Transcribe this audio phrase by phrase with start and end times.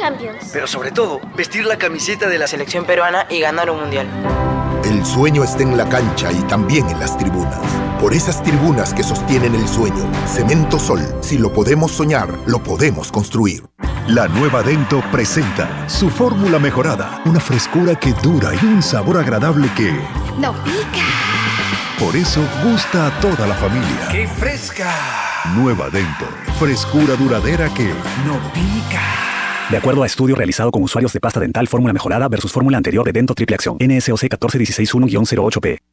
[0.00, 0.50] Champions.
[0.52, 4.08] Pero sobre todo, vestir la camiseta de la selección peruana y ganar un mundial.
[4.84, 7.60] El sueño está en la cancha y también en las tribunas.
[8.00, 13.12] Por esas tribunas que sostienen el sueño, Cemento Sol, si lo podemos soñar, lo podemos
[13.12, 13.62] construir.
[14.08, 19.68] La nueva Dento presenta su fórmula mejorada, una frescura que dura y un sabor agradable
[19.76, 19.92] que...
[20.38, 21.06] ¡No pica!
[21.98, 24.08] Por eso gusta a toda la familia.
[24.10, 24.90] ¡Qué fresca!
[25.54, 26.26] Nueva Dento,
[26.58, 27.92] frescura duradera que...
[28.24, 29.29] ¡No pica!
[29.70, 33.06] De acuerdo a estudio realizado con usuarios de pasta dental fórmula mejorada versus fórmula anterior
[33.06, 35.89] de Dento Triple Acción, NSOC 14161-08P.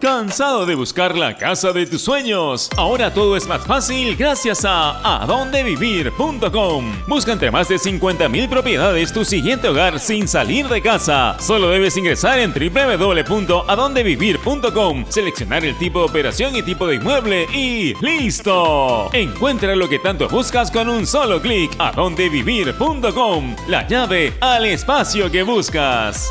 [0.00, 2.70] ¿Cansado de buscar la casa de tus sueños?
[2.78, 7.02] Ahora todo es más fácil gracias a adondevivir.com.
[7.06, 11.36] Busca entre más de 50.000 propiedades tu siguiente hogar sin salir de casa.
[11.38, 17.92] Solo debes ingresar en www.adondevivir.com, seleccionar el tipo de operación y tipo de inmueble y
[18.00, 19.10] ¡listo!
[19.12, 21.72] Encuentra lo que tanto buscas con un solo clic.
[21.78, 26.30] adondevivir.com, la llave al espacio que buscas.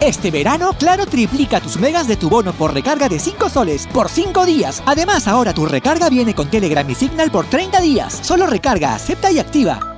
[0.00, 4.10] Este verano, Claro triplica tus megas de tu bono por recarga de 5 soles por
[4.10, 4.82] 5 días.
[4.84, 8.18] Además, ahora tu recarga viene con Telegram y Signal por 30 días.
[8.20, 9.93] Solo recarga, acepta y activa.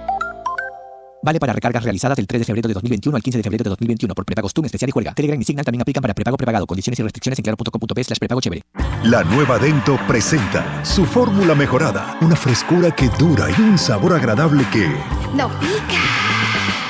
[1.26, 3.70] Vale para recargas realizadas del 3 de febrero de 2021 al 15 de febrero de
[3.70, 5.12] 2021 por prepagos TUN especial y juega.
[5.12, 6.68] Telegram y Signal también aplican para prepago prepagado.
[6.68, 8.62] Condiciones y restricciones en claro.com.p slash prepago chévere.
[9.02, 14.64] La nueva Dento presenta su fórmula mejorada, una frescura que dura y un sabor agradable
[14.72, 14.86] que...
[15.34, 15.98] ¡No pica!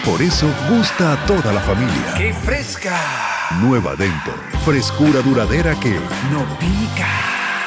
[0.05, 2.15] Por eso gusta a toda la familia.
[2.19, 2.95] ¡Qué fresca!
[3.63, 4.33] Nueva Dento,
[4.67, 5.95] frescura duradera que...
[6.31, 7.09] ¡No pica!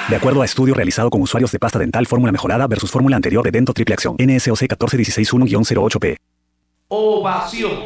[0.07, 3.43] De acuerdo a estudio realizado con usuarios de pasta dental fórmula mejorada versus fórmula anterior
[3.43, 6.19] de Dento Triple Acción, NSOC 14161-08P.
[6.91, 7.85] Ovación.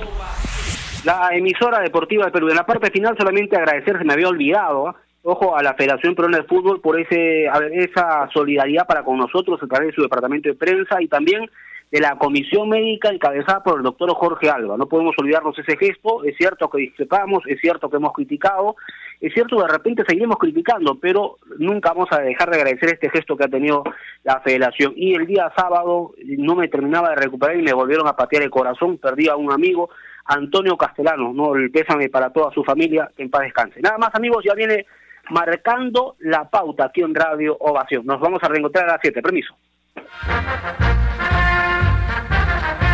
[1.04, 2.48] La emisora deportiva de Perú.
[2.48, 4.96] En la parte final solamente agradecer, se me había olvidado, ¿ah?
[5.24, 9.68] ojo, a la Federación Peruana de Fútbol por ese esa solidaridad para con nosotros a
[9.68, 11.50] través de su departamento de prensa y también
[11.94, 14.78] de la comisión médica encabezada por el doctor Jorge Alba.
[14.78, 18.76] No podemos olvidarnos ese gesto, es cierto que discrepamos, es cierto que hemos criticado,
[19.22, 23.12] es cierto que de repente seguiremos criticando, pero nunca vamos a dejar de agradecer este
[23.12, 23.84] gesto que ha tenido
[24.24, 24.94] la federación.
[24.96, 28.50] Y el día sábado no me terminaba de recuperar y me volvieron a patear el
[28.50, 29.92] corazón, perdí a un amigo,
[30.26, 33.80] Antonio Castellano, no el pésame para toda su familia, que en paz descanse.
[33.82, 34.88] Nada más amigos, ya viene
[35.30, 38.04] marcando la pauta aquí en Radio Ovación.
[38.04, 39.56] Nos vamos a reencontrar a las 7, permiso.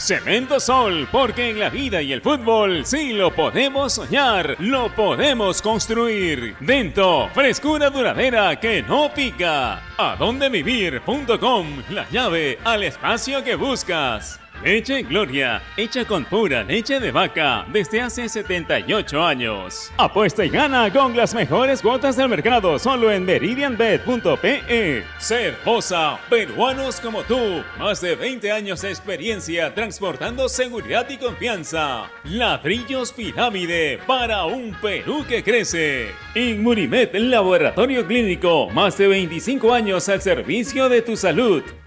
[0.00, 5.60] Cemento Sol, porque en la vida y el fútbol sí lo podemos soñar, lo podemos
[5.60, 6.56] construir.
[6.58, 9.82] Dento, frescura duradera que no pica.
[9.98, 14.39] Adondevivir.com, la llave al espacio que buscas.
[14.62, 19.90] Leche Gloria, hecha con pura leche de vaca desde hace 78 años.
[19.96, 25.04] Apuesta y gana con las mejores cuotas del mercado solo en meridianbet.pe.
[25.18, 32.10] Cervosa, peruanos como tú, más de 20 años de experiencia transportando seguridad y confianza.
[32.24, 36.10] Ladrillos Pirámide para un Perú que crece.
[36.34, 41.62] Inmunimed, laboratorio clínico, más de 25 años al servicio de tu salud.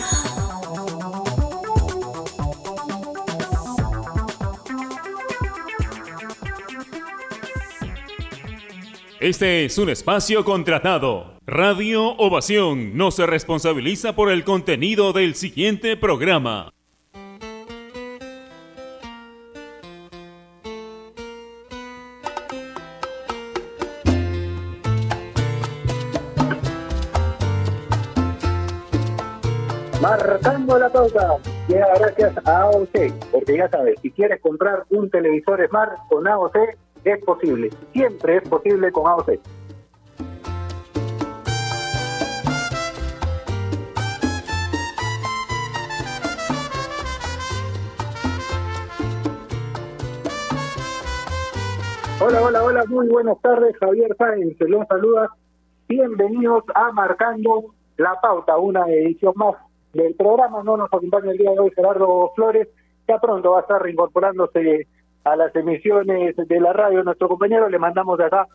[9.20, 11.34] Este es un espacio contratado.
[11.46, 16.72] Radio Ovación no se responsabiliza por el contenido del siguiente programa.
[30.50, 31.38] Marcando la pauta,
[31.68, 36.58] llega gracias a AOC, porque ya sabes, si quieres comprar un televisor Smart con AOC,
[37.04, 39.40] es posible, siempre es posible con AOC.
[52.22, 55.30] Hola, hola, hola, muy buenas tardes, Javier Sáenz, los saluda.
[55.88, 57.66] Bienvenidos a Marcando
[57.98, 60.64] la Pauta, una edición más del programa.
[60.64, 62.68] No nos acompaña el día de hoy Gerardo Flores,
[63.08, 64.88] ya pronto va a estar reincorporándose
[65.24, 67.04] a las emisiones de la radio.
[67.04, 68.48] Nuestro compañero le mandamos de acá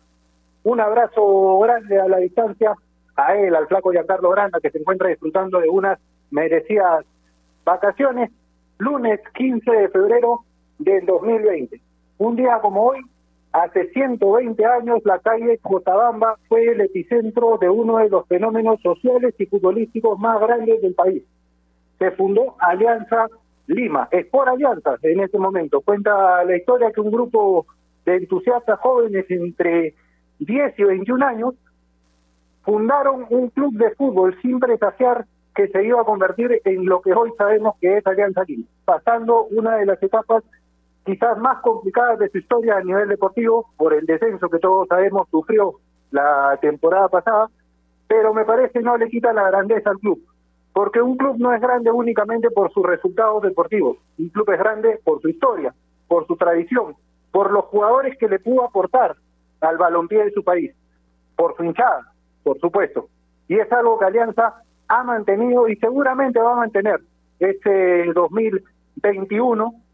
[0.65, 2.73] un abrazo grande a la distancia,
[3.15, 5.99] a él, al flaco Giancarlo Granda, que se encuentra disfrutando de unas
[6.31, 7.05] merecidas
[7.63, 8.31] vacaciones.
[8.79, 10.39] Lunes 15 de febrero
[10.79, 11.79] del 2020.
[12.17, 12.99] Un día como hoy,
[13.55, 19.33] Hace 120 años la calle Cotabamba fue el epicentro de uno de los fenómenos sociales
[19.39, 21.23] y futbolísticos más grandes del país.
[21.97, 23.27] Se fundó Alianza
[23.67, 25.79] Lima, es por Alianza en ese momento.
[25.79, 27.65] Cuenta la historia que un grupo
[28.05, 29.95] de entusiastas jóvenes entre
[30.39, 31.55] 10 y 21 años
[32.63, 37.13] fundaron un club de fútbol sin presagiar que se iba a convertir en lo que
[37.13, 40.43] hoy sabemos que es Alianza Lima, pasando una de las etapas
[41.05, 45.27] quizás más complicadas de su historia a nivel deportivo por el descenso que todos sabemos
[45.29, 45.75] sufrió
[46.11, 47.49] la temporada pasada,
[48.07, 50.19] pero me parece no le quita la grandeza al club,
[50.73, 54.99] porque un club no es grande únicamente por sus resultados deportivos, un club es grande
[55.03, 55.73] por su historia,
[56.07, 56.95] por su tradición,
[57.31, 59.15] por los jugadores que le pudo aportar
[59.61, 60.73] al balompié de su país,
[61.35, 62.11] por su hinchada,
[62.43, 63.09] por supuesto.
[63.47, 64.55] Y es algo que Alianza
[64.87, 66.99] ha mantenido y seguramente va a mantener
[67.39, 69.84] este 2021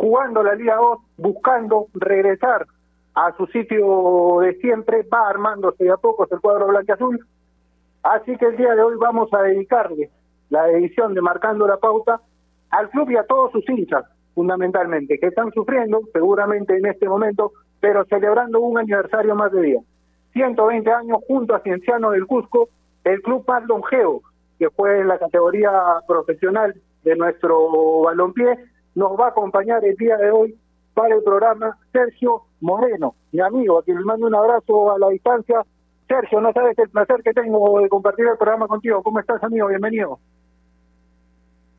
[0.00, 2.66] jugando la Liga 2, buscando regresar
[3.14, 7.20] a su sitio de siempre, va armándose de a poco el cuadro blanqueazul.
[8.02, 10.08] Así que el día de hoy vamos a dedicarle
[10.48, 12.18] la edición de Marcando la Pauta
[12.70, 17.52] al club y a todos sus hinchas, fundamentalmente, que están sufriendo seguramente en este momento,
[17.78, 19.80] pero celebrando un aniversario más de día.
[20.32, 22.70] 120 años junto a Cienciano del Cusco,
[23.04, 24.22] el club más longevo
[24.58, 25.70] que fue en la categoría
[26.06, 30.58] profesional de nuestro balompié, nos va a acompañar el día de hoy
[30.94, 35.08] para el programa Sergio Moreno, mi amigo, a quien le mando un abrazo a la
[35.08, 35.64] distancia.
[36.08, 39.02] Sergio, no sabes el placer que tengo de compartir el programa contigo.
[39.02, 39.68] ¿Cómo estás, amigo?
[39.68, 40.18] Bienvenido.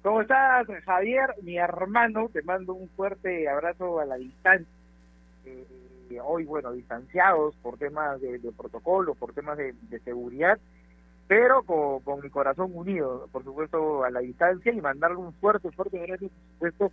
[0.02, 1.36] ¿Cómo estás, Javier?
[1.44, 4.68] Mi hermano, te mando un fuerte abrazo a la distancia.
[5.46, 5.66] Eh,
[6.24, 10.60] hoy, bueno, distanciados por temas de, protocolo, por temas de, seguridad,
[11.32, 15.98] pero con, mi corazón unido, por supuesto, a la distancia y mandarle un fuerte, fuerte
[15.98, 16.26] abrazo,
[16.60, 16.92] por supuesto,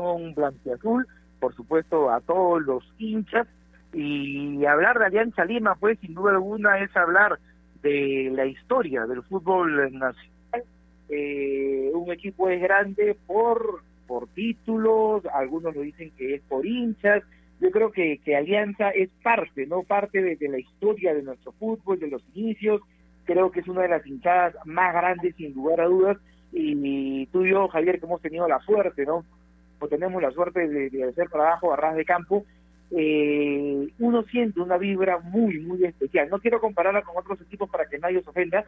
[0.00, 1.06] un blanqueazul
[1.40, 3.46] por supuesto, a todos los hinchas.
[3.92, 7.38] Y hablar de Alianza Lima, pues, sin duda alguna, es hablar
[7.82, 10.64] de la historia del fútbol nacional.
[11.10, 17.22] Eh, un equipo es grande por, por títulos, algunos lo dicen que es por hinchas.
[17.60, 19.82] Yo creo que, que Alianza es parte, ¿no?
[19.82, 22.80] Parte de, la historia de nuestro fútbol, de los inicios.
[23.24, 26.18] Creo que es una de las hinchadas más grandes, sin lugar a dudas.
[26.52, 29.24] Y tú y yo, Javier, que hemos tenido la suerte, ¿no?
[29.80, 32.44] O tenemos la suerte de, de hacer trabajo a ras de campo,
[32.90, 36.28] eh, uno siente una vibra muy, muy especial.
[36.30, 38.64] No quiero compararla con otros equipos para que nadie se ofenda,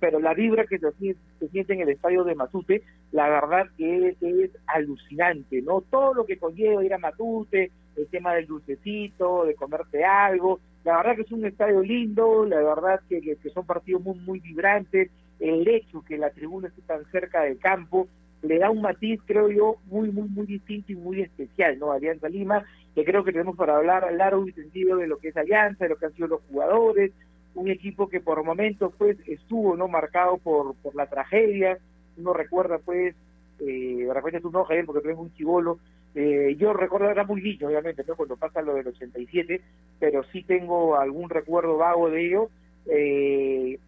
[0.00, 0.90] pero la vibra que se,
[1.38, 2.82] se siente en el estadio de Matute,
[3.12, 5.82] la verdad que es, es, alucinante, ¿no?
[5.82, 10.96] Todo lo que conlleva ir a Matute, el tema del dulcecito, de comerte algo, la
[10.96, 15.10] verdad que es un estadio lindo, la verdad que, que, son partidos muy, muy vibrantes,
[15.38, 18.08] el hecho que la tribuna esté tan cerca del campo,
[18.42, 21.92] le da un matiz, creo yo, muy, muy, muy distinto y muy especial, ¿no?
[21.92, 25.36] Alianza Lima, que creo que tenemos para hablar largo y tendido de lo que es
[25.36, 27.12] Alianza, de lo que han sido los jugadores,
[27.54, 29.88] un equipo que por momentos, pues, estuvo, ¿no?
[29.88, 31.78] Marcado por, por la tragedia,
[32.16, 33.14] uno recuerda, pues,
[33.60, 35.78] eh, de repente tú no, Javier, porque tú eres un chivolo,
[36.14, 38.16] eh, yo recuerdo, era muy niño, obviamente, ¿no?
[38.16, 39.60] Cuando pasa lo del 87,
[39.98, 42.50] pero sí tengo algún recuerdo vago de ello,
[42.86, 43.78] eh,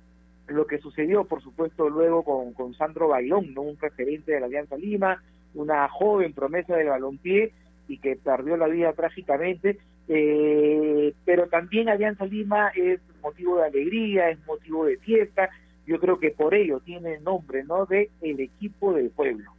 [0.48, 3.62] lo que sucedió, por supuesto, luego con, con Sandro Bailón, ¿no?
[3.62, 5.22] un referente de la Alianza Lima,
[5.54, 7.52] una joven promesa del balompié
[7.88, 14.30] y que perdió la vida trágicamente, eh, pero también Alianza Lima es motivo de alegría,
[14.30, 15.50] es motivo de fiesta,
[15.86, 19.52] yo creo que por ello tiene el nombre, ¿no?, de el equipo del pueblo.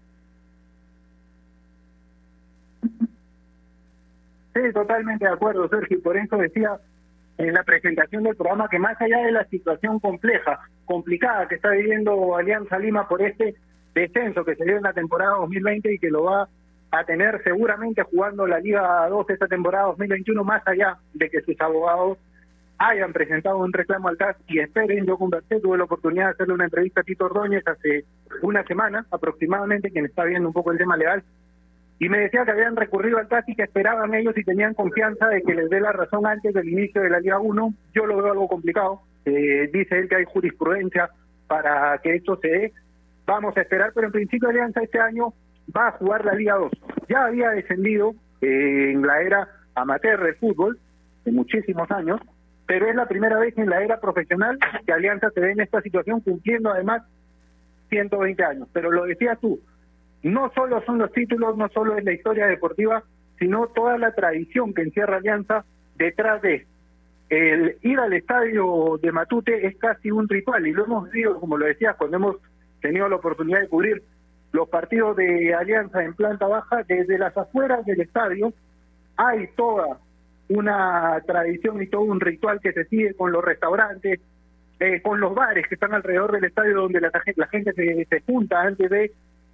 [4.54, 6.78] Sí, totalmente de acuerdo, Sergio, por eso decía
[7.38, 11.72] en la presentación del programa que más allá de la situación compleja, complicada que está
[11.72, 13.56] viviendo Alianza Lima por este
[13.96, 16.48] descenso que se dio en la temporada 2020 y que lo va
[16.92, 21.60] a tener seguramente jugando la Liga 2 esta temporada 2021, más allá de que sus
[21.60, 22.20] abogados
[22.78, 26.54] hayan presentado un reclamo al CAS y esperen, yo conversé, tuve la oportunidad de hacerle
[26.54, 28.06] una entrevista a Tito Ordóñez hace
[28.42, 31.24] una semana aproximadamente, quien está viendo un poco el tema legal,
[32.04, 35.30] y me decía que habían recurrido al TAS y que esperaban ellos y tenían confianza
[35.30, 37.74] de que les dé la razón antes del inicio de la Liga 1.
[37.94, 39.04] Yo lo veo algo complicado.
[39.24, 41.10] Eh, dice él que hay jurisprudencia
[41.48, 42.74] para que esto se dé.
[43.26, 45.34] Vamos a esperar, pero en principio Alianza este año
[45.74, 46.74] va a jugar la Liga 2.
[47.08, 50.78] Ya había descendido eh, en la era amateur del fútbol,
[51.24, 52.20] de muchísimos años,
[52.68, 55.80] pero es la primera vez en la era profesional que Alianza se ve en esta
[55.80, 57.04] situación cumpliendo además
[57.88, 58.68] 120 años.
[58.74, 59.62] Pero lo decías tú,
[60.24, 63.04] no solo son los títulos, no solo es la historia deportiva,
[63.38, 65.66] sino toda la tradición que encierra Alianza
[65.98, 66.66] detrás de
[67.30, 71.58] el ir al estadio de Matute es casi un ritual y lo hemos visto, como
[71.58, 72.38] lo decías, cuando hemos
[72.82, 74.04] tenido la oportunidad de cubrir
[74.52, 78.54] los partidos de Alianza en planta baja, desde las afueras del estadio
[79.18, 79.98] hay toda
[80.50, 84.20] una tradición y todo un ritual que se sigue con los restaurantes,
[84.80, 87.12] eh, con los bares que están alrededor del estadio donde la,
[87.50, 89.12] gente se junta antes de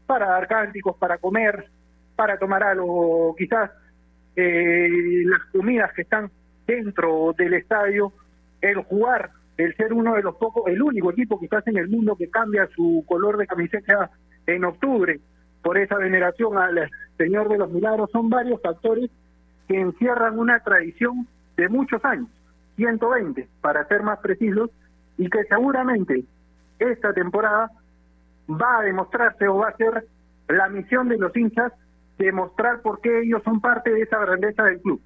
[0.10, 1.70] para dar cánticos, para comer,
[2.16, 3.70] para tomar algo, quizás
[4.36, 4.90] eh,
[5.24, 6.32] las comidas que están
[6.66, 8.12] dentro del estadio,
[8.60, 12.16] el jugar, el ser uno de los pocos, el único equipo quizás en el mundo
[12.16, 14.10] que cambia su color de camiseta
[14.48, 15.20] en octubre
[15.62, 19.12] por esa veneración al Señor de los Milagros, son varios factores
[19.68, 22.30] que encierran una tradición de muchos años,
[22.78, 24.72] 120 para ser más precisos,
[25.20, 26.24] y que seguramente
[26.80, 27.70] esta temporada
[28.50, 30.06] va a demostrarse o va a ser
[30.48, 31.72] la misión de los hinchas
[32.18, 35.02] demostrar por qué ellos son parte de esa grandeza del club.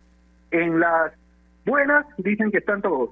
[0.51, 1.13] En las
[1.65, 3.11] buenas dicen que están todos.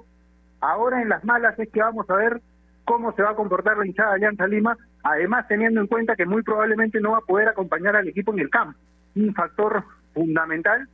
[0.59, 2.41] Ahora en las malas es que vamos a ver
[2.85, 6.25] cómo se va a comportar la hinchada de Alianza Lima, además teniendo en cuenta que
[6.25, 8.77] muy probablemente no va a poder acompañar al equipo en el campo.
[9.15, 9.83] Un factor
[10.13, 10.87] fundamental,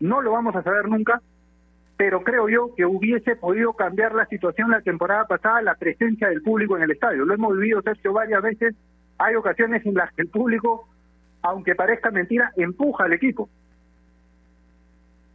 [0.00, 1.20] no lo vamos a saber nunca,
[2.02, 6.42] pero creo yo que hubiese podido cambiar la situación la temporada pasada, la presencia del
[6.42, 7.24] público en el estadio.
[7.24, 8.74] Lo hemos vivido, Sergio, varias veces.
[9.18, 10.88] Hay ocasiones en las que el público,
[11.42, 13.48] aunque parezca mentira, empuja al equipo.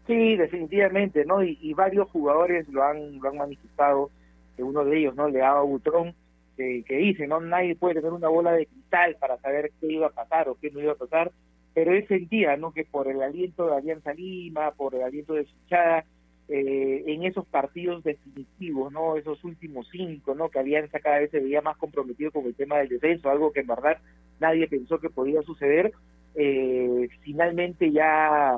[0.08, 1.42] Sí, definitivamente, ¿no?
[1.42, 4.12] Y, varios jugadores lo han, lo han manifestado,
[4.58, 5.30] uno de ellos, ¿no?
[5.30, 6.16] Leao Butrón,
[6.58, 7.40] que, que dice, ¿no?
[7.40, 10.70] Nadie puede tener una bola de cristal para saber qué iba a pasar o qué
[10.70, 11.32] no iba a pasar,
[11.74, 12.74] pero él sentía, ¿no?
[12.74, 16.04] Que por el aliento de Alianza Lima, por el aliento de Suchada,
[16.50, 19.18] eh, en esos partidos definitivos, ¿no?
[19.18, 20.50] Esos últimos cinco, ¿no?
[20.50, 23.60] Que Alianza cada vez se veía más comprometido con el tema del descenso, algo que
[23.62, 23.98] en verdad
[24.39, 25.92] nadie pensó que podía suceder.
[26.36, 28.58] Eh, finalmente ya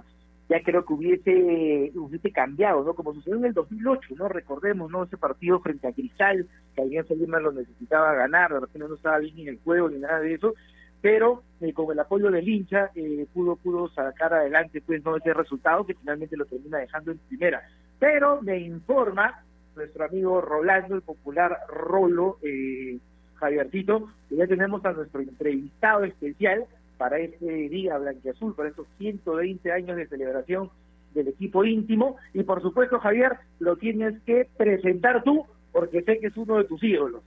[0.50, 2.94] ya creo que hubiese hubiese cambiado, ¿no?
[2.96, 4.28] Como sucedió en el 2008, ¿no?
[4.28, 5.04] Recordemos, ¿no?
[5.04, 9.20] Ese partido frente a Cristal, que Alianza Lima lo necesitaba ganar, de repente no estaba
[9.20, 10.54] bien en el juego ni nada de eso,
[11.02, 15.34] pero eh, con el apoyo del hincha eh, pudo pudo sacar adelante pues no ese
[15.34, 17.62] resultado que finalmente lo termina dejando en primera.
[18.00, 19.44] Pero me informa
[19.76, 22.98] nuestro amigo Rolando, el popular Rolo, eh,
[23.36, 26.66] Javiercito, que ya tenemos a nuestro entrevistado especial
[26.98, 30.70] para este día blanqueazul, para estos 120 años de celebración
[31.14, 32.18] del equipo íntimo.
[32.34, 36.66] Y por supuesto, Javier, lo tienes que presentar tú, porque sé que es uno de
[36.66, 37.24] tus ídolos.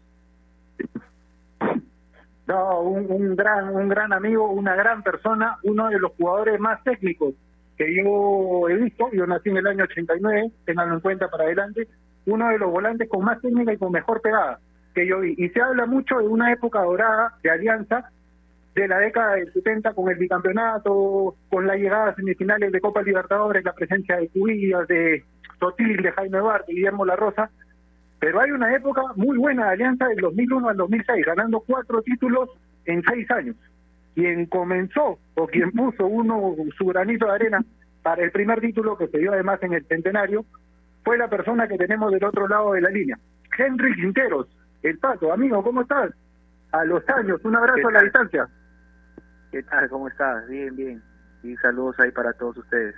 [2.52, 6.84] No, un, un gran, un gran amigo, una gran persona, uno de los jugadores más
[6.84, 7.34] técnicos
[7.78, 9.08] que yo he visto.
[9.10, 11.88] Yo nací en el año 89, tenganlo en cuenta para adelante.
[12.26, 14.58] Uno de los volantes con más técnica y con mejor pegada
[14.94, 15.34] que yo vi.
[15.38, 18.10] Y se habla mucho de una época dorada de Alianza,
[18.74, 23.00] de la década del 70 con el bicampeonato, con la llegada a semifinales de Copa
[23.00, 25.24] Libertadores, la presencia de Cubillas, de
[25.58, 27.50] Sotil, de Jaime Duarte, Guillermo La Rosa.
[28.22, 32.50] Pero hay una época muy buena de Alianza del 2001 al 2006, ganando cuatro títulos
[32.84, 33.56] en seis años.
[34.14, 37.64] Quien comenzó o quien puso uno su granito de arena
[38.00, 40.44] para el primer título que se dio además en el centenario
[41.04, 43.18] fue la persona que tenemos del otro lado de la línea,
[43.58, 44.46] Henry Quinteros,
[44.84, 45.32] el Pato.
[45.32, 46.12] Amigo, ¿cómo estás?
[46.70, 48.48] A los años, un abrazo a la distancia.
[49.50, 49.88] ¿Qué tal?
[49.88, 50.46] ¿Cómo estás?
[50.46, 51.02] Bien, bien.
[51.42, 52.94] Y saludos ahí para todos ustedes.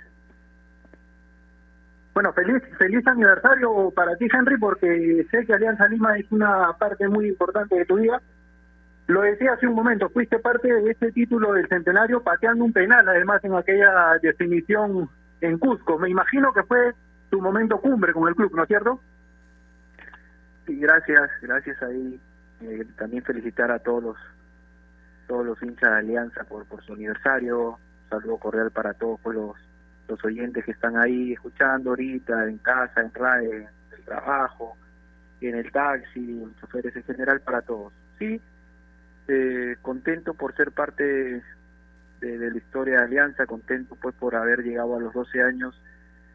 [2.15, 7.09] Bueno, feliz feliz aniversario para ti, Henry, porque sé que Alianza Lima es una parte
[7.09, 8.21] muy importante de tu vida.
[9.07, 13.05] Lo decía hace un momento, fuiste parte de este título del centenario pateando un penal,
[13.05, 15.09] además en aquella definición
[15.41, 15.99] en Cusco.
[15.99, 16.93] Me imagino que fue
[17.29, 19.01] tu momento cumbre con el club, ¿no es cierto?
[20.65, 22.17] Sí, gracias, gracias ahí.
[22.61, 24.17] Eh, también felicitar a todos los
[25.27, 27.77] todos los hinchas de Alianza por, por su aniversario.
[28.09, 29.57] saludo cordial para todos los,
[30.07, 34.77] los oyentes que están ahí escuchando ahorita, en casa, en radio, en el trabajo,
[35.41, 37.93] en el taxi, los choferes en general, para todos.
[38.19, 38.41] Sí,
[39.27, 41.03] eh, contento por ser parte
[42.21, 45.79] de, la historia de Alianza, contento pues por haber llegado a los 12 años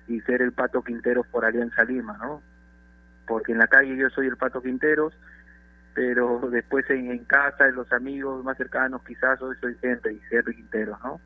[0.09, 2.43] y ser el Pato Quinteros por Alianza Lima, ¿no?
[3.27, 5.15] Porque en la calle yo soy el Pato Quinteros,
[5.95, 10.57] pero después en, en casa, en los amigos más cercanos, quizás soy gente y Henry
[10.57, 11.21] Quintero, ¿no?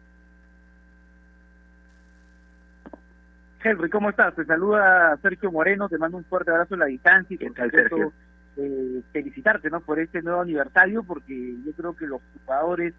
[3.65, 4.35] Henry, ¿cómo estás?
[4.35, 7.71] Te saluda Sergio Moreno, te mando un fuerte abrazo en la distancia y ¿Qué tal,
[7.71, 8.13] Sergio?
[8.59, 9.81] Eh, felicitarte ¿no?
[9.81, 12.93] por este nuevo aniversario, porque yo creo que los jugadores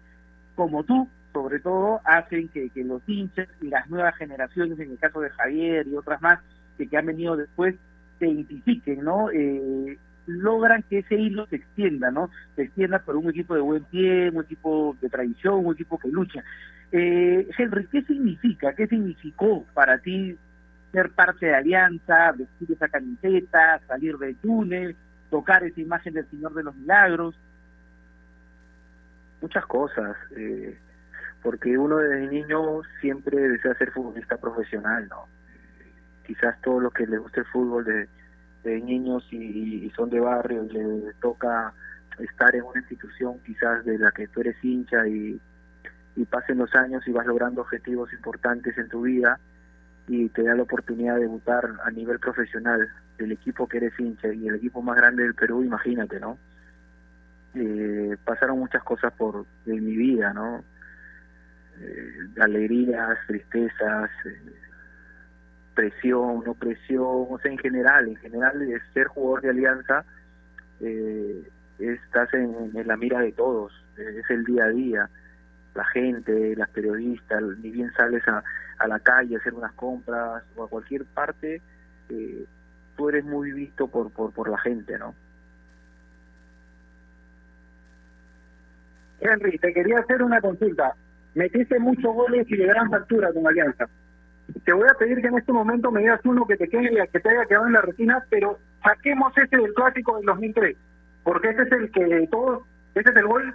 [0.56, 4.98] como tú, sobre todo, hacen que, que los hinchas y las nuevas generaciones, en el
[4.98, 6.40] caso de Javier y otras más,
[6.76, 7.76] que, que han venido después,
[8.18, 9.30] se identifiquen, ¿no?
[9.30, 12.30] Eh, logran que ese hilo se extienda, ¿no?
[12.56, 16.08] Se extienda por un equipo de buen pie, un equipo de tradición, un equipo que
[16.08, 16.42] lucha.
[16.90, 20.36] Eh, Henry, ¿qué significa, qué significó para ti
[20.96, 24.96] ser parte de Alianza, vestir esa camiseta, salir del túnel,
[25.28, 27.38] tocar esa imagen del Señor de los Milagros?
[29.42, 30.78] Muchas cosas, eh,
[31.42, 35.26] porque uno desde niño siempre desea ser futbolista profesional, ¿no?
[36.26, 38.08] Quizás todo lo que le gusta el fútbol de
[38.64, 41.72] de niños y, y, son de barrio y le toca
[42.18, 45.40] estar en una institución quizás de la que tú eres hincha y,
[46.16, 49.38] y pasen los años y vas logrando objetivos importantes en tu vida
[50.08, 52.88] y te da la oportunidad de debutar a nivel profesional
[53.18, 56.38] del equipo que eres hincha y el equipo más grande del Perú, imagínate, ¿no?
[57.54, 60.62] Eh, pasaron muchas cosas por en mi vida, ¿no?
[61.80, 64.52] Eh, alegrías, tristezas, eh,
[65.74, 70.04] presión, no presión, o sea, en general, en general, ser jugador de Alianza,
[70.80, 75.10] eh, estás en, en, la mira de todos, es el día a día,
[75.76, 78.42] la gente, las periodistas, ni bien sales a,
[78.78, 81.60] a la calle a hacer unas compras o a cualquier parte,
[82.08, 82.44] eh,
[82.96, 85.14] tú eres muy visto por, por, por la gente, ¿no?
[89.20, 90.94] Henry, te quería hacer una consulta.
[91.34, 93.86] Metiste muchos goles y de gran factura con Alianza
[94.64, 97.20] te voy a pedir que en este momento me digas uno que te quede, que
[97.20, 100.76] te haya quedado en la retina, pero saquemos ese del clásico del 2003,
[101.24, 102.62] porque ese es el que todos,
[102.94, 103.54] ese es el gol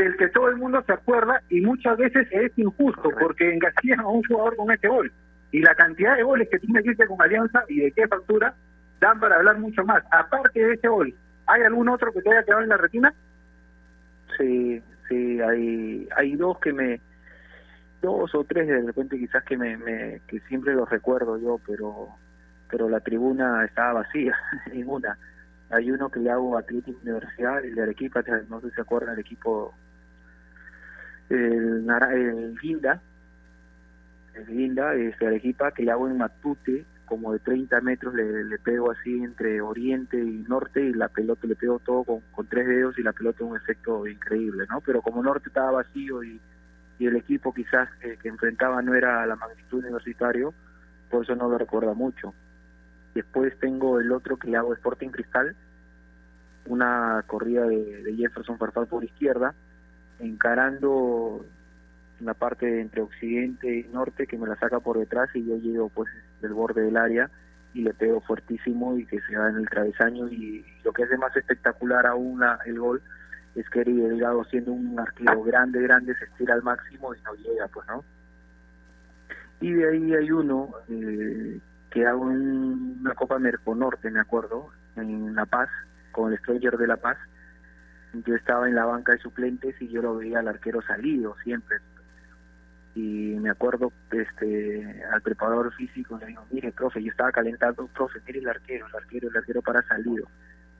[0.00, 4.08] del que todo el mundo se acuerda y muchas veces es injusto porque engasillan a
[4.08, 5.12] un jugador con ese gol.
[5.52, 8.54] Y la cantidad de goles que tú metiste con Alianza y de qué factura
[9.00, 10.02] dan para hablar mucho más.
[10.10, 11.14] Aparte de ese gol,
[11.46, 13.14] ¿hay algún otro que te haya quedado en la retina?
[14.38, 17.00] Sí, sí, hay, hay dos que me
[18.00, 22.08] dos o tres de repente quizás que me, me que siempre los recuerdo yo pero
[22.70, 24.34] pero la tribuna estaba vacía
[24.72, 25.18] ninguna
[25.68, 29.16] hay uno que le hago Atlético Universidad el de Arequipa no sé si se acuerdan
[29.16, 29.74] el equipo
[31.30, 33.00] el, el Guinda
[34.34, 38.44] el Guinda es de Arequipa que le hago en Matute como de 30 metros le,
[38.44, 42.46] le pego así entre oriente y norte y la pelota le pego todo con, con
[42.46, 44.80] tres dedos y la pelota un efecto increíble, ¿no?
[44.80, 46.40] Pero como norte estaba vacío y,
[47.00, 50.54] y el equipo quizás que, enfrentaba no era la magnitud universitario,
[51.10, 52.32] por eso no lo recuerda mucho.
[53.14, 55.56] Después tengo el otro que hago Sporting Cristal,
[56.66, 59.52] una corrida de, de Jefferson Farfal por izquierda,
[60.20, 61.44] encarando
[62.20, 65.88] la parte entre occidente y norte que me la saca por detrás y yo llego
[65.88, 67.30] pues del borde del área
[67.72, 71.16] y le pego fuertísimo y que se va en el travesaño y lo que hace
[71.16, 73.02] más espectacular aún el gol
[73.54, 77.34] es que Eri Delgado siendo un arquero grande, grande, se estira al máximo y no
[77.34, 78.04] llega pues no
[79.60, 81.58] y de ahí hay uno eh,
[81.90, 85.68] que hago en una Copa Merconorte me acuerdo en La Paz
[86.12, 87.16] con el Stranger de La Paz
[88.12, 91.78] yo estaba en la banca de suplentes y yo lo veía al arquero salido siempre.
[92.94, 98.18] Y me acuerdo este al preparador físico le digo mire profe yo estaba calentando profe
[98.26, 100.26] mire el arquero el arquero el arquero para salido.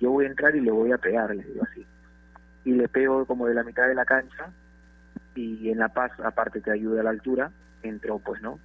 [0.01, 1.87] Yo voy a entrar y le voy a pegar le digo así.
[2.65, 4.51] Y le pego como de la mitad de la cancha
[5.35, 7.51] y en la paz aparte te ayuda a la altura
[7.83, 8.59] entró pues no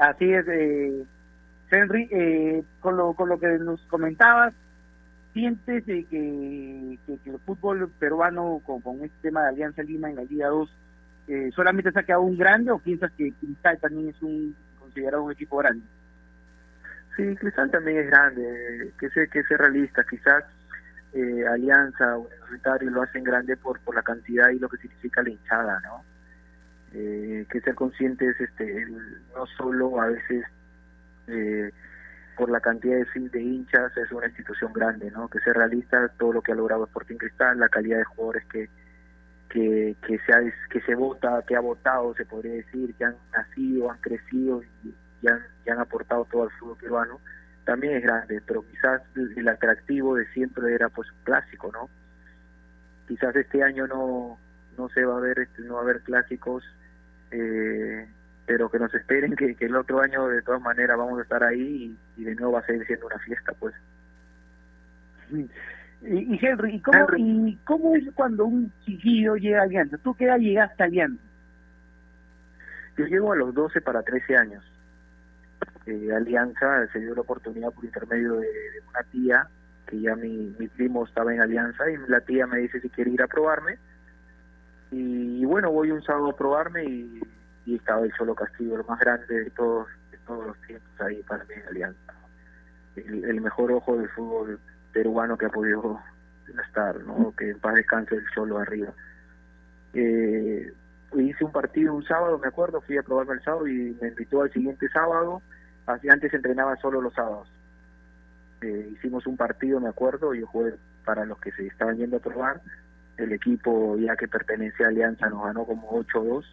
[0.00, 1.04] Así es, eh,
[1.70, 4.54] Henry, eh, con, lo, con lo que nos comentabas,
[5.32, 10.16] ¿sientes de que, que, el fútbol peruano con, con, este tema de Alianza Lima en
[10.16, 10.76] la Liga 2
[11.28, 15.24] eh, solamente se ha quedado un grande o piensas que Cristal también es un considerado
[15.24, 15.84] un equipo grande?
[17.16, 20.44] Sí, Cristal también es grande, que sé que sea realista, quizás
[21.12, 25.30] eh, Alianza Universitario lo hacen grande por, por la cantidad y lo que significa la
[25.30, 26.04] hinchada, ¿no?
[26.92, 28.86] eh, que ser conscientes este
[29.34, 30.44] no solo a veces
[31.28, 31.70] eh,
[32.40, 36.32] por la cantidad de, de hinchas es una institución grande no que ser realista todo
[36.32, 38.68] lo que ha logrado Sporting Cristal la calidad de jugadores que
[39.50, 43.98] se ha, que se vota que ha votado se podría decir que han nacido han
[43.98, 47.20] crecido y, y han, y han aportado todo al fútbol peruano
[47.66, 51.90] también es grande pero quizás el atractivo de siempre era pues un clásico no
[53.06, 54.38] quizás este año no
[54.78, 56.64] no se va a ver este, no va a haber clásicos
[57.32, 58.08] eh,
[58.50, 61.44] pero que nos esperen que, que, el otro año de todas maneras vamos a estar
[61.44, 63.72] ahí y, y de nuevo va a seguir siendo una fiesta pues
[65.30, 65.48] y,
[66.02, 67.22] y Henry, ¿y cómo, Henry.
[67.22, 69.98] ¿y cómo es cuando un chiquillo llega a Alianza?
[69.98, 71.22] ¿Tú qué edad llegaste a Alianza?
[72.96, 74.64] Yo llego a los 12 para 13 años.
[75.86, 79.46] Eh, Alianza se dio la oportunidad por intermedio de, de una tía,
[79.86, 83.12] que ya mi, mi primo estaba en Alianza, y la tía me dice si quiere
[83.12, 83.78] ir a probarme
[84.90, 87.20] y, bueno voy un sábado a probarme y,
[87.66, 91.22] y estaba el Cholo Castillo el más grande de todos de todos los tiempos ahí
[91.22, 92.14] para mí en Alianza.
[92.96, 94.58] El, mejor ojo del fútbol
[94.92, 96.00] peruano que ha podido
[96.66, 98.92] estar no que en paz descanse el Cholo arriba.
[99.94, 100.72] Eh,
[101.16, 104.42] hice un partido un sábado me acuerdo fui a probarme el sábado y me invitó
[104.42, 105.42] al siguiente sábado.
[105.86, 107.48] Antes entrenaba solo los sábados.
[108.62, 112.20] Eh, hicimos un partido me acuerdo yo jugué para los que se estaban yendo a
[112.20, 112.60] probar.
[113.16, 116.44] El equipo ya que pertenece a Alianza nos ganó como 8-2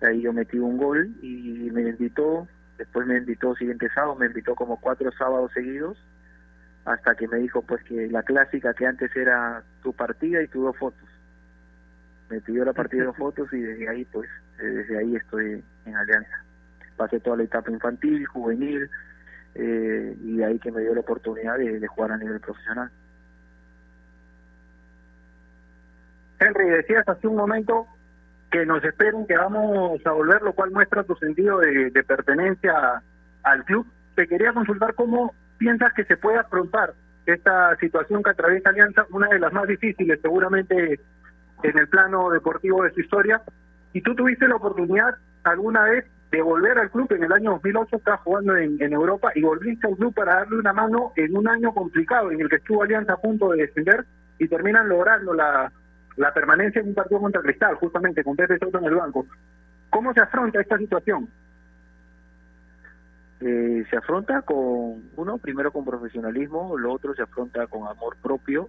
[0.00, 2.46] ahí yo metí un gol y me invitó
[2.78, 5.96] después me invitó siguiente sábado me invitó como cuatro sábados seguidos
[6.84, 10.64] hasta que me dijo pues que la clásica que antes era tu partida y tus
[10.64, 11.08] dos fotos.
[12.28, 14.28] Me pidió la partida de dos fotos y desde ahí pues
[14.58, 16.44] desde ahí estoy en Alianza.
[16.96, 18.88] Pasé toda la etapa infantil juvenil
[19.54, 22.90] eh, y de ahí que me dio la oportunidad de, de jugar a nivel profesional.
[26.38, 27.86] Henry, decías hace un momento
[28.54, 33.02] que nos esperen que vamos a volver, lo cual muestra tu sentido de, de pertenencia
[33.42, 33.84] al club.
[34.14, 36.94] Te quería consultar cómo piensas que se puede afrontar
[37.26, 41.00] esta situación que atraviesa Alianza, una de las más difíciles seguramente
[41.64, 43.42] en el plano deportivo de su historia.
[43.92, 47.96] Y tú tuviste la oportunidad alguna vez de volver al club en el año 2008,
[47.96, 51.48] estás jugando en, en Europa y volviste al club para darle una mano en un
[51.48, 54.04] año complicado en el que estuvo Alianza a punto de descender
[54.38, 55.72] y terminan logrando la,
[56.16, 59.26] la permanencia en un partido contra Cristal, justamente con Pepe Soto en el banco.
[59.90, 61.28] ¿Cómo se afronta esta situación?
[63.40, 68.68] Eh, se afronta con, uno, primero con profesionalismo, lo otro se afronta con amor propio,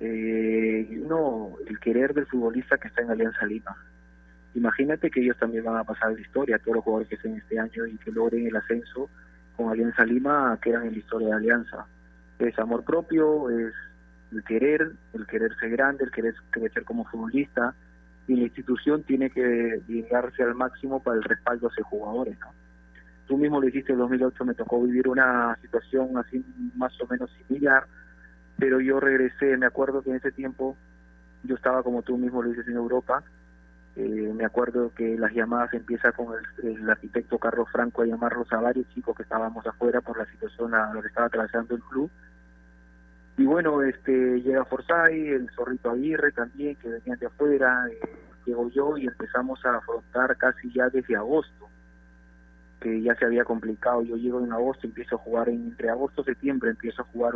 [0.00, 3.76] eh, uno, el querer del futbolista que está en Alianza Lima.
[4.54, 7.58] Imagínate que ellos también van a pasar la historia, todos los jugadores que estén este
[7.58, 9.08] año y que logren el ascenso
[9.56, 11.86] con Alianza Lima quedan en la historia de Alianza.
[12.38, 13.72] Es amor propio, es
[14.32, 17.74] el querer, el querer ser grande, el querer crecer como futbolista,
[18.26, 22.48] y la institución tiene que llegarse al máximo para el respaldo a esos jugadores, ¿no?
[23.26, 26.44] Tú mismo lo dijiste en 2008, me tocó vivir una situación así
[26.76, 27.86] más o menos similar,
[28.58, 30.76] pero yo regresé, me acuerdo que en ese tiempo
[31.44, 33.22] yo estaba como tú mismo lo dices en Europa,
[33.94, 36.28] Eh, me acuerdo que las llamadas empieza con
[36.62, 40.74] el, arquitecto Carlos Franco a llamarlos a varios chicos que estábamos afuera por la situación
[40.74, 42.10] a lo que estaba atravesando el club.
[43.42, 47.98] Y bueno, este llega Forsyth, el Zorrito Aguirre también, que venían de afuera, eh,
[48.46, 51.68] llego yo y empezamos a afrontar casi ya desde agosto,
[52.80, 54.02] que ya se había complicado.
[54.02, 57.32] Yo llego en agosto, empiezo a jugar en, entre agosto y septiembre, empiezo a jugar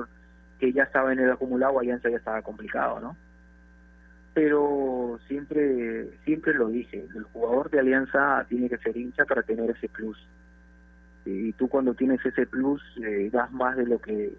[0.60, 3.16] que ya estaba en el acumulado, Alianza ya estaba complicado, ¿no?
[4.32, 9.70] Pero siempre, siempre lo dije, el jugador de Alianza tiene que ser hincha para tener
[9.70, 10.24] ese plus.
[11.24, 14.32] Y tú cuando tienes ese plus, eh, das más de lo que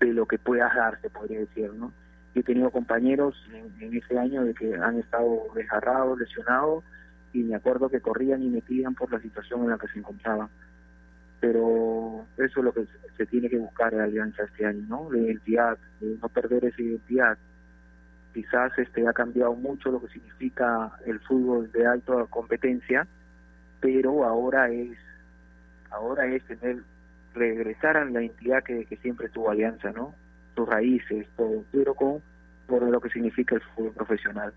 [0.00, 1.92] de lo que puedas dar, se podría decir, ¿no?
[2.34, 6.82] Yo he tenido compañeros en, en, ese año de que han estado desgarrados, lesionados,
[7.32, 10.48] y me acuerdo que corrían y metían por la situación en la que se encontraban.
[11.40, 15.12] Pero eso es lo que se tiene que buscar en Alianza este año, ¿no?
[15.12, 17.38] La identidad, de no perder esa identidad.
[18.32, 23.06] Quizás este ha cambiado mucho lo que significa el fútbol de alta competencia,
[23.80, 24.96] pero ahora es
[25.90, 26.82] ahora es tener
[27.34, 30.14] regresar a la identidad que, que siempre tuvo Alianza, ¿no?
[30.54, 32.22] Sus raíces, todo, pero con
[32.66, 34.52] por lo que significa el fútbol profesional.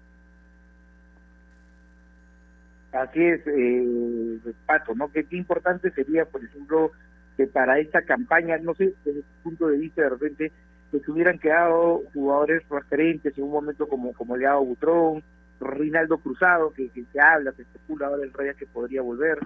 [2.91, 5.11] Así es, eh, Pato, ¿no?
[5.11, 6.91] ¿Qué, importante sería, por ejemplo,
[7.35, 10.51] que para esta campaña, no sé, desde tu punto de vista, de repente,
[10.91, 15.21] que se hubieran quedado jugadores referentes en un momento como, como Leao Butrón,
[15.59, 19.39] Rinaldo Cruzado, que, que se habla, se especula ahora el Rey que podría volver.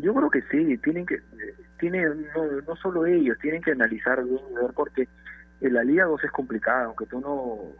[0.00, 1.20] Yo creo que sí, tienen que,
[1.78, 5.08] tienen, no, no solo ellos, tienen que analizar bien y ver porque
[5.60, 7.74] en la Liga 2 es complicada, aunque tú no,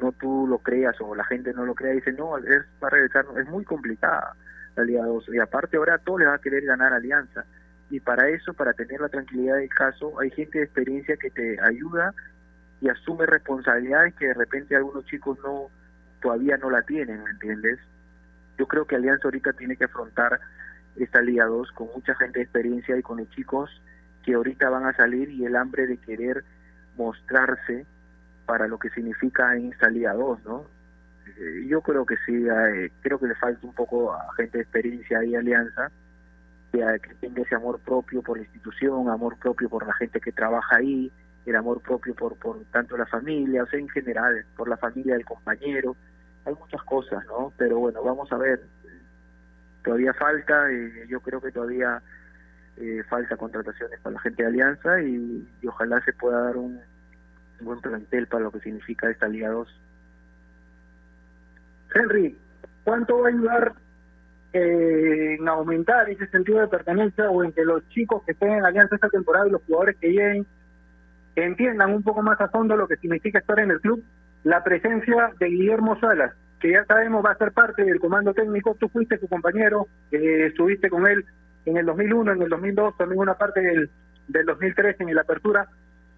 [0.00, 3.26] no, tú lo creas o la gente no lo crea, dice, no, es para regresar,
[3.38, 4.34] es muy complicada
[4.76, 5.30] la Liga 2.
[5.32, 7.44] Y aparte ahora todo le va a querer ganar Alianza.
[7.90, 11.60] Y para eso, para tener la tranquilidad del caso, hay gente de experiencia que te
[11.60, 12.14] ayuda
[12.80, 15.68] y asume responsabilidades que de repente algunos chicos no
[16.20, 17.78] todavía no la tienen, ¿me entiendes?
[18.58, 20.40] Yo creo que Alianza ahorita tiene que afrontar
[20.96, 23.70] esta Liga 2 con mucha gente de experiencia y con los chicos
[24.22, 26.44] que ahorita van a salir y el hambre de querer
[26.96, 27.86] mostrarse
[28.46, 30.66] para lo que significa en esta Liga 2, ¿no?
[31.38, 34.62] Eh, yo creo que sí, eh, creo que le falta un poco a gente de
[34.64, 35.90] experiencia y alianza
[36.70, 40.32] que, que tenga ese amor propio por la institución, amor propio por la gente que
[40.32, 41.10] trabaja ahí,
[41.46, 45.14] el amor propio por, por tanto la familia, o sea, en general, por la familia
[45.14, 45.96] del compañero.
[46.44, 47.52] Hay muchas cosas, ¿no?
[47.56, 48.62] Pero bueno, vamos a ver.
[49.84, 52.02] Todavía falta, eh, yo creo que todavía
[52.78, 56.80] eh, falta contrataciones para la gente de Alianza y, ojalá se pueda dar un,
[57.60, 59.80] un buen plantel para lo que significa esta Liga 2.
[61.94, 62.36] Henry,
[62.82, 63.74] ¿cuánto va a ayudar
[64.54, 68.64] eh, en aumentar ese sentido de pertenencia o en que los chicos que estén en
[68.64, 70.46] Alianza esta temporada y los jugadores que lleguen
[71.36, 74.02] entiendan un poco más a fondo lo que significa estar en el club?
[74.44, 78.76] La presencia de Guillermo Salas, que ya sabemos va a ser parte del comando técnico.
[78.78, 81.24] Tú fuiste su compañero, eh, estuviste con él
[81.66, 83.90] en el 2001, en el 2002, también una parte del,
[84.28, 85.68] del 2003 en el Apertura.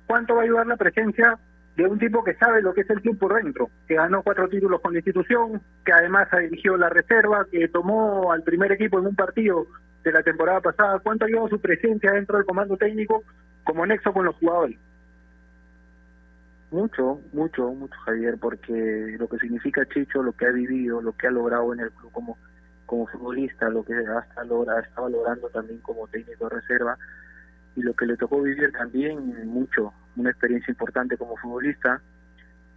[0.07, 1.39] ¿Cuánto va a ayudar la presencia
[1.77, 4.49] de un tipo que sabe lo que es el club por dentro, que ganó cuatro
[4.49, 8.99] títulos con la institución, que además ha dirigido la reserva, que tomó al primer equipo
[8.99, 9.67] en un partido
[10.03, 10.99] de la temporada pasada?
[11.01, 13.25] ¿Cuánto ayudó su presencia dentro del comando técnico
[13.63, 14.79] como nexo con los jugadores?
[16.77, 21.27] Mucho, mucho, mucho Javier, porque lo que significa Chicho, lo que ha vivido, lo que
[21.27, 22.37] ha logrado en el club como
[22.85, 26.99] como futbolista, lo que hasta logra, estaba logrando también como técnico de reserva
[27.77, 32.03] y lo que le tocó vivir también mucho, una experiencia importante como futbolista,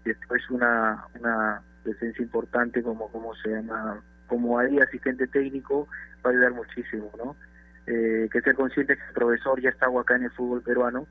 [0.06, 5.90] después una una presencia importante como como se llama, como ahí asistente técnico
[6.26, 7.36] va a ayudar muchísimo, ¿no?
[7.86, 11.06] Eh, que ser consciente que el profesor ya está acá en el fútbol peruano,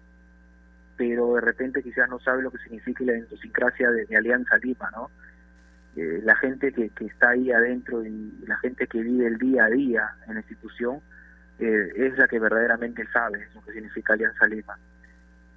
[0.99, 5.11] pero de repente quizás no sabe lo que significa la idiosincrasia de, Alianza Lima, ¿no?
[5.97, 9.65] Eh, la gente que, que está ahí adentro y la gente que vive el día
[9.65, 11.01] a día en la institución
[11.61, 14.77] eh, es la que verdaderamente sabe lo que significa Alianza Lima.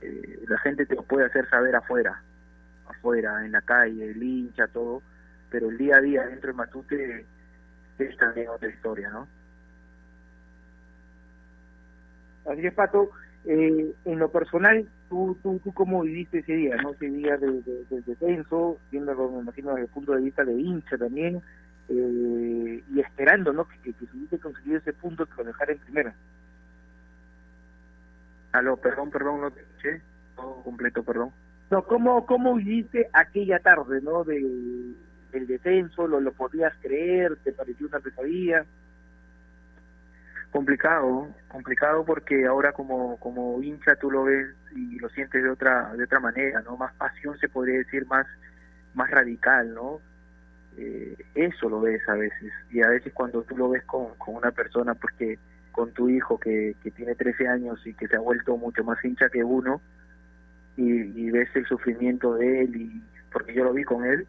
[0.01, 2.21] Eh, la gente te lo puede hacer saber afuera,
[2.87, 5.01] afuera, en la calle, el hincha, todo,
[5.49, 7.25] pero el día a día dentro de Matute
[7.97, 9.27] es también otra historia, ¿no?
[12.45, 13.11] Así es, Pato.
[13.45, 16.91] Eh, en lo personal, ¿tú, tú, ¿tú cómo viviste ese día, no?
[16.91, 20.53] Ese día del de, de, descenso, viéndolo, me imagino, desde el punto de vista de
[20.53, 21.41] hincha también,
[21.89, 23.67] eh, y esperando, ¿no?
[23.67, 26.15] Que, que, que se hubiese conseguido ese punto que lo dejara en primera.
[28.53, 30.01] Aló, perdón, perdón, no te escuché,
[30.37, 31.31] todo completo, perdón.
[31.69, 34.23] No, ¿cómo, cómo viviste aquella tarde, ¿no?
[34.23, 34.39] De,
[35.33, 38.65] del descenso, lo, lo podías creer, te pareció una pesadilla
[40.51, 45.93] complicado complicado porque ahora como como hincha tú lo ves y lo sientes de otra
[45.93, 48.25] de otra manera no más pasión se podría decir más
[48.93, 50.01] más radical no
[50.77, 52.51] eh, eso lo ves a veces.
[52.71, 55.37] Y a veces cuando tú lo ves con, con una persona, porque
[55.71, 59.03] con tu hijo que, que tiene 13 años y que se ha vuelto mucho más
[59.03, 59.81] hincha que uno,
[60.77, 64.25] y, ves el sufrimiento de él, y porque yo lo vi con él,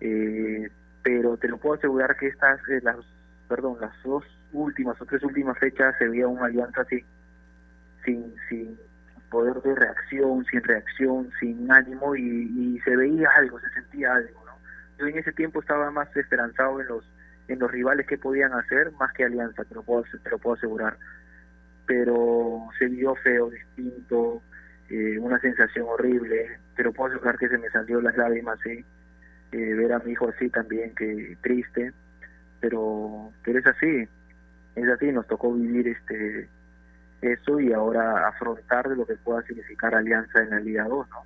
[0.00, 0.68] eh,
[1.02, 2.96] pero te lo puedo asegurar que estas, eh, las,
[3.48, 7.04] perdón, las dos últimas o tres últimas fechas se veía una alianza así,
[8.04, 8.76] sin, sin
[9.32, 14.44] poder de reacción, sin reacción, sin ánimo y, y se veía algo, se sentía algo,
[14.46, 14.52] ¿no?
[14.98, 17.04] Yo en ese tiempo estaba más esperanzado en los
[17.48, 20.96] en los rivales que podían hacer más que Alianza, te lo puedo, te puedo asegurar.
[21.86, 24.42] Pero se vio feo, distinto,
[24.88, 28.84] eh, una sensación horrible, pero puedo asegurar que se me salió las lágrimas, sí,
[29.52, 31.92] eh, ver a mi hijo así también, que triste,
[32.60, 34.08] pero, pero es así,
[34.76, 36.48] es así, nos tocó vivir este
[37.22, 41.22] eso y ahora afrontar lo que pueda significar Alianza en la Liga 2, ¿no?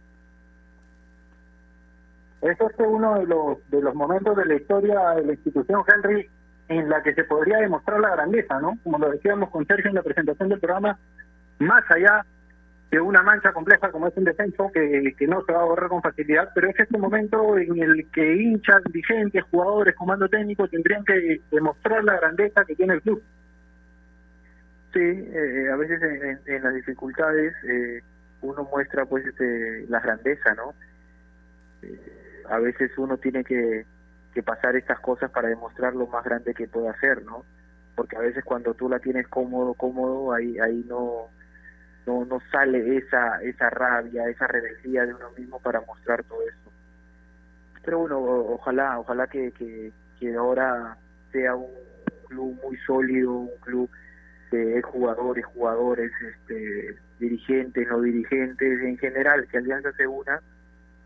[2.43, 6.29] Eso es uno de los, de los momentos de la historia de la institución Henry
[6.69, 8.79] en la que se podría demostrar la grandeza, ¿no?
[8.85, 10.99] Como lo decíamos con Sergio en la presentación del programa,
[11.59, 12.25] más allá
[12.91, 15.89] de una mancha compleja como es un descenso que, que no se va a borrar
[15.89, 21.05] con facilidad, pero es este momento en el que hinchas, dirigentes, jugadores, comando técnico tendrían
[21.05, 23.23] que demostrar la grandeza que tiene el club.
[24.97, 26.01] Sí, eh, a veces
[26.47, 28.01] en, las dificultades eh,
[28.41, 30.73] uno muestra pues este, la grandeza, ¿no?
[31.83, 33.85] Eh, a veces uno tiene que,
[34.43, 37.45] pasar estas cosas para demostrar lo más grande que puede hacer, ¿no?
[37.95, 41.29] Porque a veces cuando tú la tienes cómodo, cómodo, ahí, ahí no,
[42.07, 46.73] no, no sale esa, esa rabia, esa rebeldía de uno mismo para mostrar todo eso.
[47.85, 49.53] Pero bueno, ojalá, ojalá que,
[50.19, 50.97] que ahora
[51.33, 51.71] sea un
[52.29, 53.91] club muy sólido, un club
[54.51, 60.41] de jugadores, jugadores, este, dirigentes, no dirigentes, en general, que Alianza se una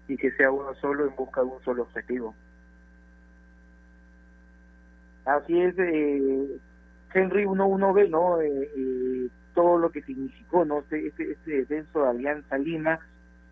[0.08, 2.34] y que sea uno solo en busca de un solo objetivo.
[5.24, 6.58] Así es, eh,
[7.14, 8.40] Henry, uno, uno ve, ¿no?
[8.40, 10.80] Eh, eh, todo lo que significó, ¿no?
[10.80, 12.98] Este, este, este descenso de Alianza Lima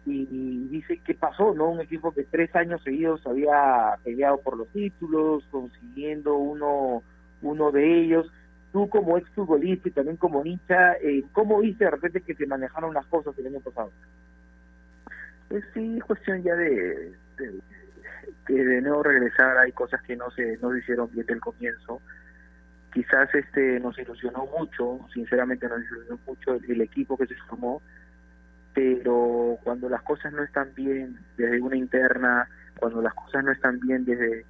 [0.06, 1.70] y, dice qué pasó, ¿no?
[1.70, 7.02] Un equipo que tres años seguidos había peleado por los títulos, consiguiendo uno,
[7.42, 8.32] uno de ellos.
[8.72, 12.46] Tú como ex futbolista y también como hincha, eh, ¿cómo viste de repente que se
[12.46, 13.90] manejaron las cosas el año pasado?
[15.48, 17.12] pues sí cuestión ya de,
[18.46, 22.00] de, de nuevo regresar hay cosas que no se no se hicieron bien del comienzo
[22.92, 27.82] quizás este nos ilusionó mucho sinceramente nos ilusionó mucho el, equipo que se formó
[28.74, 33.80] pero cuando las cosas no están bien desde una interna cuando las cosas no están
[33.80, 34.44] bien desde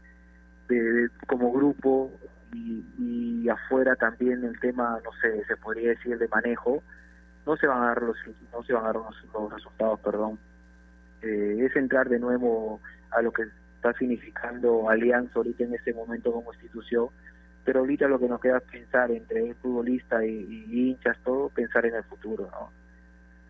[0.68, 2.12] de, como grupo
[2.52, 6.82] y, y afuera también el tema no sé se podría decir de manejo
[7.46, 8.16] no se van a dar los
[8.52, 10.38] no se van a dar los resultados perdón
[11.22, 12.80] eh, es entrar de nuevo
[13.10, 13.42] a lo que
[13.76, 17.08] está significando Alianza ahorita en este momento como institución,
[17.64, 21.86] pero ahorita lo que nos queda es pensar entre el futbolista y, hinchas, todo, pensar
[21.86, 22.70] en el futuro, ¿no?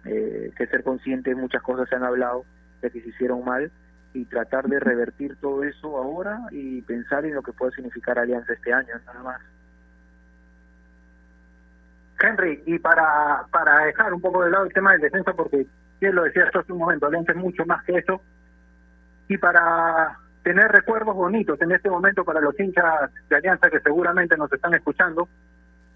[0.04, 2.44] Eh, que ser consciente, muchas cosas se han hablado
[2.80, 3.70] de que se hicieron mal
[4.18, 8.52] y tratar de revertir todo eso ahora y pensar en lo que puede significar Alianza
[8.52, 9.40] este año, nada más.
[12.20, 15.66] Henry, y para, para dejar un poco de lado el tema del descenso, porque
[16.00, 18.20] bien lo decía hace un momento, Alianza es mucho más que eso.
[19.28, 24.36] Y para tener recuerdos bonitos en este momento para los hinchas de Alianza que seguramente
[24.36, 25.28] nos están escuchando,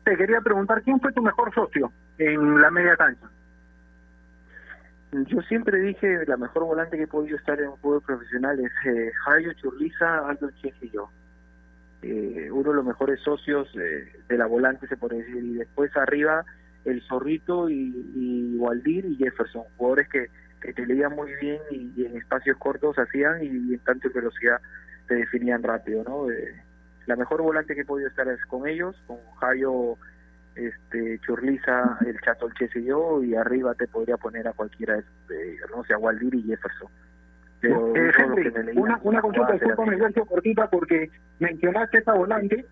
[0.04, 3.28] te quería preguntar, ¿quién fue tu mejor socio en la media cancha?
[5.12, 8.72] Yo siempre dije, la mejor volante que he podido estar en un fútbol profesional es
[8.87, 11.11] eh, Jairo Churliza, Aldo Chef y yo.
[12.03, 15.94] Eh, uno de los mejores socios eh, de la volante, se puede decir, y después
[15.96, 16.44] arriba
[16.85, 20.29] el Zorrito y, y Waldir y Jefferson, jugadores que,
[20.62, 24.61] que te leían muy bien y, en espacios cortos hacían y, en tanto velocidad
[25.09, 26.31] te definían rápido, ¿no?
[26.31, 26.62] Eh,
[27.07, 29.98] la mejor volante que he podido estar es con ellos, con Jayo,
[30.54, 35.02] este, Churliza, el Chato el y yo, y arriba te podría poner a cualquiera
[35.70, 35.80] ¿no?
[35.80, 36.88] O sea, Waldir y Jefferson.
[37.60, 38.12] Pero eh,
[38.74, 42.66] una, una consulta, discúlpame, Sergio, cortita, porque mencionaste esa volante,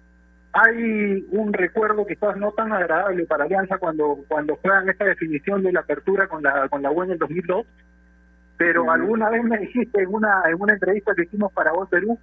[0.53, 5.73] hay un recuerdo quizás no tan agradable para Alianza cuando cuando juegan esta definición de
[5.73, 7.67] la apertura con la con la en el 2002,
[8.57, 12.19] pero alguna vez me dijiste en una en una entrevista que hicimos para Voz Perú,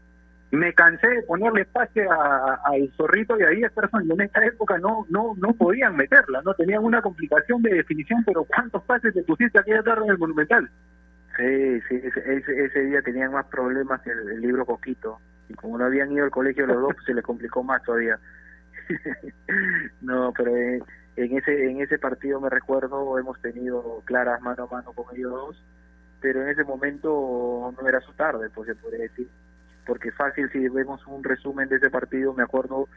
[0.52, 5.06] me cansé de ponerle espacio al zorrito y a Jefferson y en esta época no
[5.10, 9.60] no no podían meterla, no tenían una complicación de definición, pero ¿cuántos pases te pusiste
[9.60, 10.70] aquella tarde en el Monumental?
[11.36, 15.20] Sí, sí, ese, ese, día tenían más problemas que el libro Coquito
[15.50, 18.18] y como no habían ido al colegio los dos, se les complicó más todavía.
[20.02, 24.94] no, pero en, ese en ese partido me recuerdo hemos tenido claras mano a mano
[24.94, 25.64] con ellos dos,
[26.22, 29.28] pero en ese momento no era su tarde, pues se podría decir.
[29.88, 32.90] Porque fácil si vemos un resumen de ese partido, me acuerdo,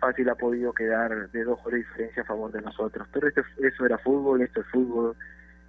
[0.00, 3.08] fácil ha podido quedar de dos goles de diferencia a favor de nosotros.
[3.12, 5.16] Pero este, eso era fútbol, esto es fútbol,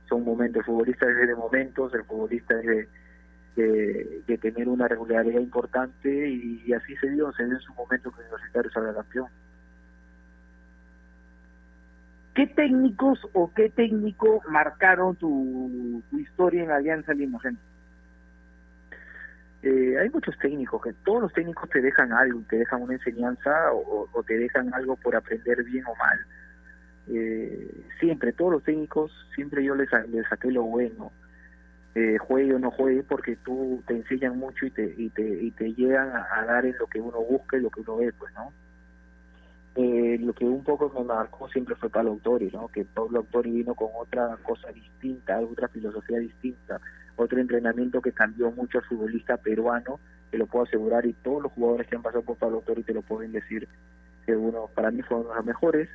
[0.09, 5.39] son momentos, el futbolista es de momentos, el futbolista es de, de, tener una regularidad
[5.39, 9.27] importante y, así se dio, se dio en su momento que Universitario salga campeón.
[12.33, 17.39] ¿Qué técnicos o qué técnico marcaron tu, historia en Alianza Lima,
[19.65, 23.73] eh, hay muchos técnicos, que todos los técnicos te dejan algo, te dejan una enseñanza
[23.73, 26.19] o, te dejan algo por aprender bien o mal.
[27.07, 31.11] Eh, siempre, todos los técnicos, siempre yo les, les saqué lo bueno.
[31.95, 35.49] Eh, juegue o no juegue, porque tú te enseñan mucho y te, y te, y
[35.49, 38.31] te llegan a, dar en lo que uno busca y lo que uno ve, pues,
[38.35, 38.53] ¿no?
[39.77, 42.67] Eh, lo que un poco me marcó siempre fue Pablo Autori, ¿no?
[42.67, 46.79] Que Pablo Autori vino con otra cosa distinta, otra filosofía distinta
[47.15, 49.99] otro entrenamiento que cambió mucho al futbolista peruano,
[50.31, 52.93] te lo puedo asegurar, y todos los jugadores que han pasado por Pablo Torri te
[52.93, 53.67] lo pueden decir,
[54.25, 55.89] que uno, para mí fue uno de los mejores.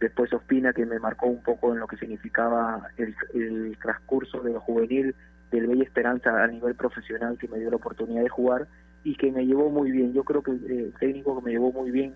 [0.00, 4.60] Después Ospina, que me marcó un poco en lo que significaba el, transcurso de lo
[4.60, 5.14] juvenil
[5.50, 8.66] del Bella Esperanza a nivel profesional, que me dio la oportunidad de jugar
[9.04, 10.14] y que me llevó muy bien.
[10.14, 12.14] Yo creo que el técnico que me llevó muy bien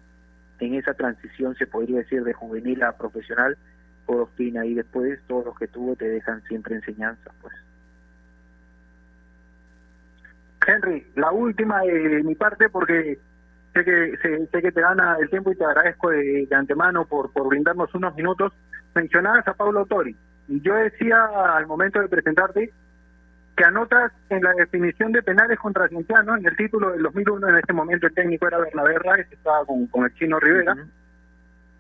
[0.61, 3.59] en esa transición, se podría decir, de juvenil a profesional,
[4.07, 4.65] por Ospina.
[4.65, 7.55] Y después todos los que tuvo te dejan siempre enseñanza, pues.
[10.67, 13.19] Henry, la última de mi parte porque
[13.73, 17.49] sé que sé, que te gana el tiempo y te agradezco de, antemano por, por
[17.49, 18.53] brindarnos unos minutos.
[18.95, 20.17] Mencionabas a Pablo Tori
[20.49, 21.25] yo decía
[21.57, 22.73] al momento de presentarte
[23.57, 27.57] que anotas en la definición de penales contra Cienciano, en el título del 2001, en
[27.57, 30.75] ese momento el técnico era Bernabé Raez, estaba con, con el chino Rivera,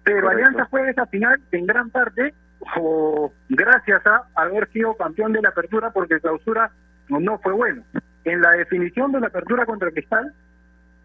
[0.04, 2.32] pero Alianza fue esa final en gran parte
[2.76, 6.70] o gracias a haber sido campeón de la apertura porque clausura
[7.08, 7.82] no fue bueno
[8.24, 10.32] en la definición de la apertura contra Cristal,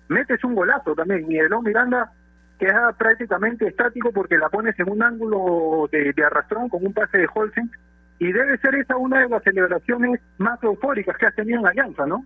[0.08, 1.28] metes un golazo también.
[1.28, 2.12] Miguelón Miranda
[2.58, 7.28] queda prácticamente estático porque la pones en un ángulo de, arrastrón con un pase de
[7.34, 7.72] Holsen
[8.20, 12.06] y debe ser esa una de las celebraciones más eufóricas que has tenido en Alianza,
[12.06, 12.26] ¿no?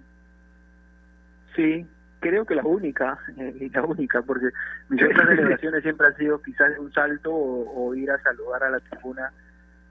[1.55, 1.85] Sí,
[2.19, 4.47] creo que la única, eh, la única, porque
[4.89, 8.79] mis otras celebraciones siempre han sido quizás un salto o ir a saludar a la
[8.79, 9.31] tribuna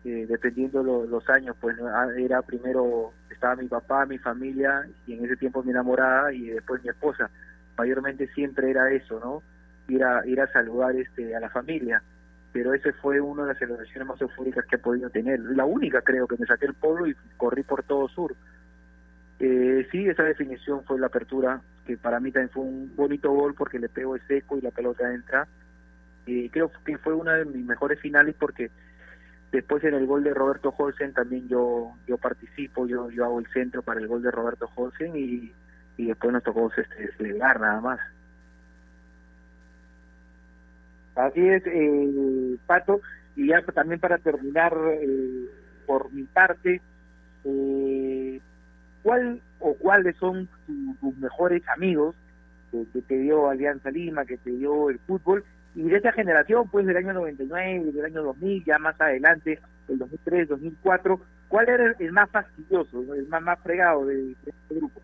[0.05, 5.25] eh, dependiendo los años, pues ah, era primero, estaba mi papá, mi familia, y en
[5.25, 7.31] ese tiempo mi enamorada, y después mi esposa.
[7.77, 9.43] Mayormente siempre era eso, ¿no?
[9.89, 12.03] Ir a, ir a saludar este, a la familia.
[12.53, 15.41] Pero ese fue una de las celebraciones más eufóricas que he podido tener.
[15.41, 18.35] La única, creo, que me saqué el polo y corrí por todo sur.
[19.39, 23.55] Eh, sí, esa definición fue la apertura, que para mí también fue un bonito gol
[23.55, 25.47] porque le pego el seco y la pelota entra.
[26.27, 28.71] Eh, creo que fue una de mis mejores finales porque
[29.53, 33.47] Después en el gol de Roberto Holsen también yo yo participo, yo yo hago el
[33.49, 35.53] centro para el gol de Roberto Holsen y,
[35.99, 38.01] y después nos tocó este, celebrar nada más.
[41.15, 43.03] Así es, eh, Pato,
[43.37, 45.51] y ya también para terminar eh,
[45.87, 46.81] por mi parte,
[47.45, 48.41] eh,
[49.03, 50.49] ¿cuál o cuáles son
[51.01, 52.17] tus mejores amigos
[52.71, 55.45] que, que, te dio Alianza Lima, que te dio el fútbol
[55.75, 59.59] y de esa generación, pues del año 99, del año 2000, ya más adelante,
[59.89, 65.01] el 2003, 2004, ¿cuál era el más fastidioso, el más, más fregado de, este grupo?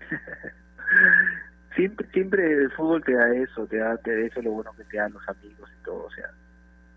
[1.76, 4.84] siempre siempre el fútbol te da eso, te da, te da eso lo bueno que
[4.84, 6.30] te dan los amigos y todo, o sea,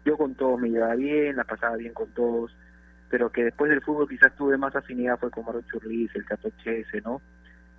[0.06, 2.56] yo con todos me llevaba bien, la pasaba bien con todos,
[3.10, 6.50] pero que después del fútbol quizás tuve más afinidad fue con Marón Churriz, el Cato
[6.64, 7.22] Chese, ¿no?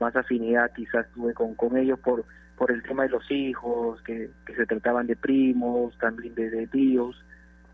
[0.01, 2.25] Más afinidad quizás tuve con, con ellos por
[2.61, 7.17] por el tema de los hijos, que, se trataban de primos, también de, tíos,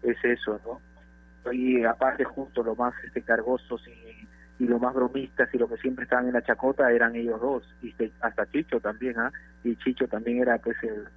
[0.05, 1.53] es eso, ¿no?
[1.53, 5.77] Y aparte justo lo más este, cargosos y, y lo más bromistas y lo que
[5.79, 9.33] siempre estaban en la chacota eran ellos dos, y hasta Chicho también, ¿ah?
[9.65, 11.09] Y Chicho también era pues el,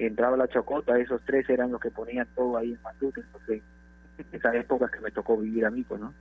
[0.00, 3.62] entraba la chacota, esos tres eran los que ponían todo ahí en Matute, entonces
[4.32, 6.12] esas épocas que me tocó vivir a mí, pues, ¿no?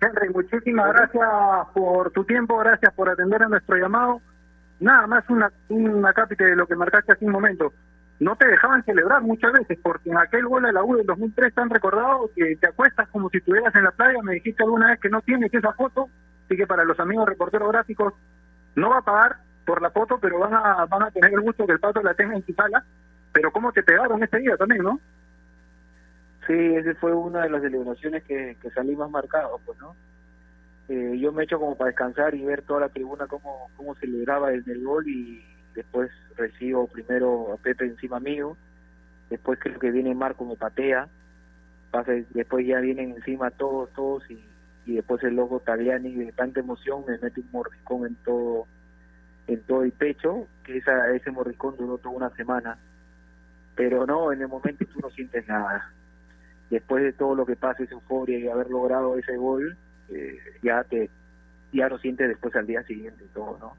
[0.00, 1.28] Henry, muchísimas gracias
[1.74, 4.20] por tu tiempo, gracias por atender a nuestro llamado.
[4.80, 7.72] Nada más una, una cápita de lo que marcaste hace un momento.
[8.20, 11.54] No te dejaban celebrar muchas veces, porque en aquel gol de la U del 2003
[11.54, 14.18] te han recordado que te acuestas como si estuvieras en la playa.
[14.22, 16.08] Me dijiste alguna vez que no tienes esa foto,
[16.44, 18.14] así que para los amigos reporteros gráficos
[18.76, 21.66] no va a pagar por la foto, pero van a, van a tener el gusto
[21.66, 22.84] que el pato la tenga en su sala.
[23.32, 25.00] Pero cómo te pegaron ese día también, ¿no?
[26.48, 29.94] Sí, ese fue una de las celebraciones que, que salí más marcado, pues, ¿no?
[30.88, 34.52] Eh, yo me echo como para descansar y ver toda la tribuna cómo, cómo celebraba
[34.52, 35.44] en el gol y
[35.74, 38.56] después recibo primero a Pepe encima mío,
[39.30, 41.06] después creo que viene Marco me patea
[41.90, 44.42] pasa, después ya vienen encima todos, todos y,
[44.86, 48.66] y después el loco Tagliani de tanta emoción me mete un mordiscón en todo
[49.46, 52.78] en todo el pecho, que esa, ese mordiscón duró toda una semana.
[53.74, 55.90] Pero no, en el momento tú no sientes nada.
[56.70, 59.76] Después de todo lo que pasa, esa euforia y haber logrado ese gol,
[60.10, 61.10] eh, ya te
[61.72, 63.76] ya lo sientes después al día siguiente y todo, ¿no?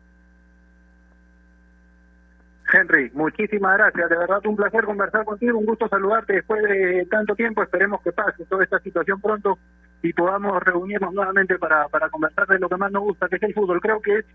[2.71, 4.09] Henry, muchísimas gracias.
[4.09, 5.57] De verdad, un placer conversar contigo.
[5.57, 7.63] Un gusto saludarte después de tanto tiempo.
[7.63, 9.57] Esperemos que pase toda esta situación pronto
[10.03, 13.43] y podamos reunirnos nuevamente para, para conversar de lo que más nos gusta, que es
[13.43, 13.81] el fútbol.
[13.81, 14.25] Creo que es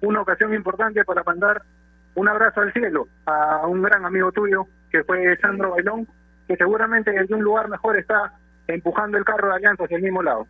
[0.00, 1.62] una ocasión importante para mandar
[2.14, 6.06] un abrazo al cielo a un gran amigo tuyo, que fue Sandro Bailón,
[6.52, 8.34] que seguramente desde un lugar mejor está
[8.66, 10.46] empujando el carro de Alianza hacia el mismo lado.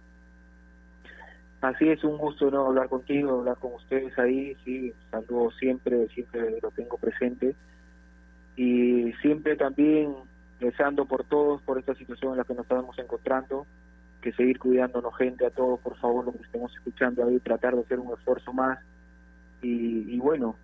[1.60, 6.58] Así es, un gusto no hablar contigo, hablar con ustedes ahí, sí, saludo siempre, siempre
[6.60, 7.54] lo tengo presente.
[8.56, 10.12] Y siempre también
[10.58, 13.64] rezando por todos, por esta situación en la que nos estamos encontrando,
[14.20, 17.82] que seguir cuidándonos gente a todos, por favor, lo que estemos escuchando ahí, tratar de
[17.82, 18.80] hacer un esfuerzo más.
[19.62, 20.56] Y, y bueno,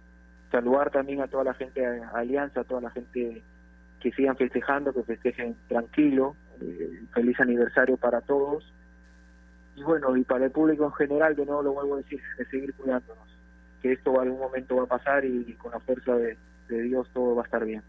[0.51, 3.45] saludar también a toda la gente de Alianza, a toda la gente
[4.01, 8.65] que sigan festejando, que festejen tranquilo, eh, feliz aniversario para todos
[9.79, 12.45] y bueno, y para el público en general, de nuevo lo vuelvo a decir, de
[12.47, 13.29] seguir cuidándonos,
[13.81, 16.37] que esto algún momento va a pasar y, con la fuerza de,
[16.69, 17.83] Dios todo va a estar bien.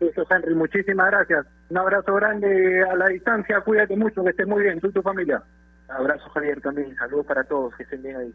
[0.00, 1.46] Eso, Henry, muchísimas gracias.
[1.70, 5.02] Un abrazo grande a la distancia, cuídate mucho, que estés muy bien, tú y tu
[5.02, 5.42] familia.
[5.88, 8.34] abrazo, Javier, también, saludos para todos, que estén bien ahí.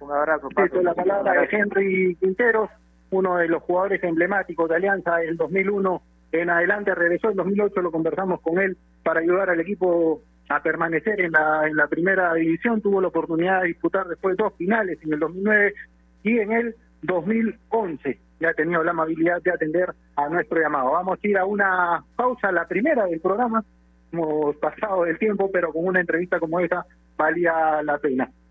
[0.00, 0.82] Un abrazo, Pato.
[0.82, 2.70] la palabra de Henry Quinteros,
[3.10, 6.02] uno de los jugadores emblemáticos de Alianza del 2001
[6.32, 11.20] en adelante, regresó en 2008, lo conversamos con él para ayudar al equipo a permanecer
[11.20, 12.80] en la, en la primera división.
[12.80, 15.74] Tuvo la oportunidad de disputar después dos finales en el 2009
[16.24, 18.18] y en el 2011.
[18.40, 20.92] Ya ha tenido la amabilidad de atender a nuestro llamado.
[20.92, 23.64] Vamos a ir a una pausa, la primera del programa.
[24.12, 26.84] Hemos pasado del tiempo, pero con una entrevista como esa
[27.16, 28.30] valía la pena.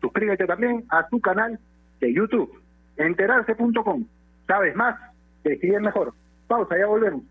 [0.00, 1.58] Suscríbete también a su canal
[2.00, 2.62] de YouTube,
[2.96, 4.04] enterarse.com.
[4.46, 4.96] ¿Sabes más?
[5.42, 6.12] Decide mejor.
[6.46, 7.22] Pausa, ya volvemos.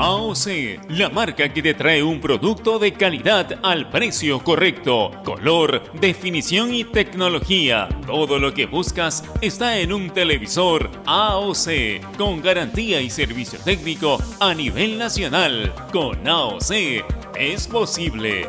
[0.00, 6.72] AOC, la marca que te trae un producto de calidad al precio correcto, color, definición
[6.72, 7.86] y tecnología.
[8.06, 14.54] Todo lo que buscas está en un televisor AOC, con garantía y servicio técnico a
[14.54, 15.74] nivel nacional.
[15.92, 17.04] Con AOC
[17.38, 18.48] es posible.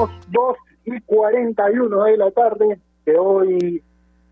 [0.00, 3.82] Volvemos 2 y 41 de la tarde de hoy,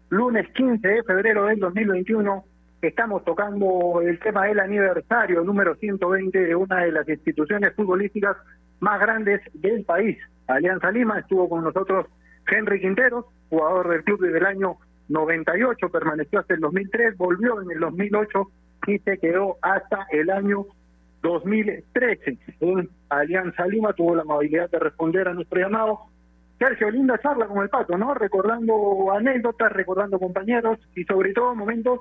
[0.09, 2.43] lunes 15 de febrero del 2021.
[2.81, 8.39] Estamos tocando el tema del aniversario número 120 de una de las instituciones futbolísticas
[8.81, 10.17] más grandes del país.
[10.47, 12.07] Alianza Lima estuvo con nosotros
[12.51, 17.73] Henry Quinteros, jugador del club desde el año 98, permaneció hasta el 2003, volvió en
[17.73, 18.51] el 2008
[18.87, 20.65] y se quedó hasta el año
[21.23, 26.01] 2013 en Alianza Lima, tuvo la amabilidad de responder a nuestro llamado.
[26.59, 28.15] Sergio, linda charla con el Pato, ¿no?
[28.15, 32.01] Recordando anécdotas, recordando compañeros y sobre todo momentos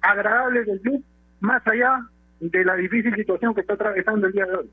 [0.00, 1.04] agradables del club,
[1.40, 2.00] más allá
[2.40, 4.70] de la difícil situación que está atravesando el día de hoy.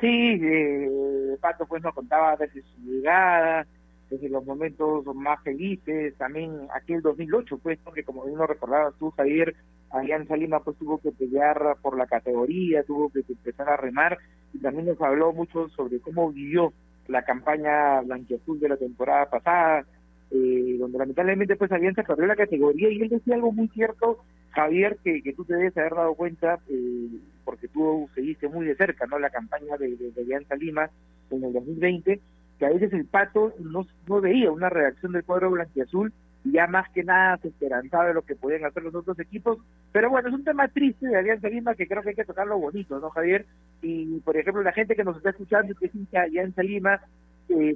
[0.00, 3.66] Sí, eh, Pato pues nos contaba desde su llegada,
[4.10, 9.10] desde los momentos más felices, también aquel 2008, pues, porque como bien lo recordabas tú,
[9.10, 9.54] Javier,
[9.90, 14.18] Alianza Lima pues tuvo que pelear por la categoría, tuvo que empezar a remar,
[14.52, 16.72] y también nos habló mucho sobre cómo vivió
[17.06, 19.84] la campaña blanquiazul de la temporada pasada,
[20.30, 24.18] eh, donde lamentablemente pues Alianza perdió la categoría, y él decía algo muy cierto,
[24.50, 27.08] Javier, que, que tú te debes haber dado cuenta, eh,
[27.44, 30.90] porque tú seguiste muy de cerca, ¿no?, la campaña de, de, de Alianza Lima
[31.30, 32.20] en el 2020,
[32.58, 33.86] que a veces el Pato no,
[34.20, 36.12] veía una reacción del cuadro blanquiazul
[36.44, 39.58] y ya más que nada se esperanzaba de lo que podían hacer los otros equipos.
[39.92, 42.58] Pero bueno, es un tema triste de Alianza Lima que creo que hay que tocarlo
[42.58, 43.46] bonito, ¿no, Javier?
[43.82, 47.00] Y, por ejemplo, la gente que nos está escuchando que es hincha Alianza Lima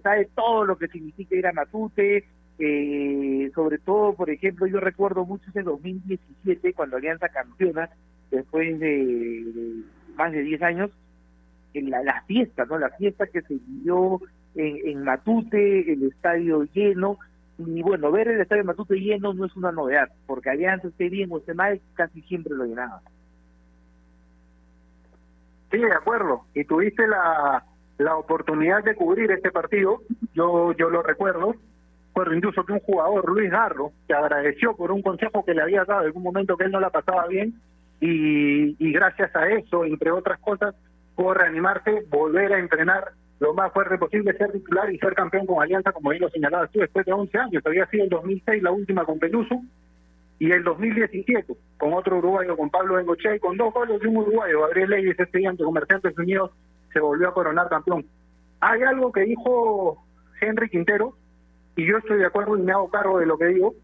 [0.03, 2.25] sabe todo lo que significa ir a Matute,
[2.59, 7.89] eh, sobre todo, por ejemplo, yo recuerdo mucho ese 2017 cuando Alianza campeona,
[8.31, 9.83] después de, de
[10.15, 10.91] más de 10 años,
[11.75, 12.79] en la, la fiesta, ¿no?
[12.79, 14.21] La fiesta que se vivió
[14.55, 17.19] en, en Matute, el estadio lleno,
[17.59, 21.31] y bueno, ver el estadio Matute lleno no es una novedad, porque Alianza esté bien
[21.33, 23.01] o esté mal, casi siempre lo llenaba.
[25.71, 26.45] Sí, de acuerdo.
[26.55, 27.65] Y tuviste la,
[27.99, 30.03] la oportunidad de cubrir este partido,
[30.35, 31.55] yo yo lo recuerdo.
[32.09, 35.87] Recuerdo incluso que un jugador, Luis Garro, que agradeció por un consejo que le había
[35.87, 37.55] dado en algún momento que él no la pasaba bien,
[38.01, 40.75] y, y gracias a eso, entre otras cosas,
[41.15, 43.13] pudo reanimarse, volver a entrenar
[43.43, 46.71] lo más fuerte posible, ser titular y ser campeón con Alianza, como bien lo señalabas
[46.71, 47.67] tú, después de 11 años.
[47.67, 49.61] Había sido el 2006 la última con Peluso
[50.39, 54.19] y el 2017 con otro uruguayo, con Pablo Bengochea y con dos goles de un
[54.19, 56.53] uruguayo, Gabriel Leyes, este día ante Comerciantes Unidos,
[56.93, 58.07] se volvió a coronar campeón.
[58.61, 60.05] Hay algo que dijo
[60.41, 61.17] Henry Quintero,
[61.75, 63.75] y yo estoy de acuerdo y me hago cargo de lo que digo.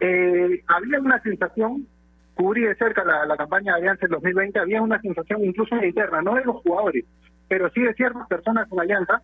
[0.00, 1.86] Eh, había una sensación,
[2.34, 6.22] cubrí de cerca la, la campaña de Alianza en 2020, había una sensación incluso interna,
[6.22, 7.04] no de los jugadores,
[7.52, 9.20] pero sí de ciertas personas con Alianza,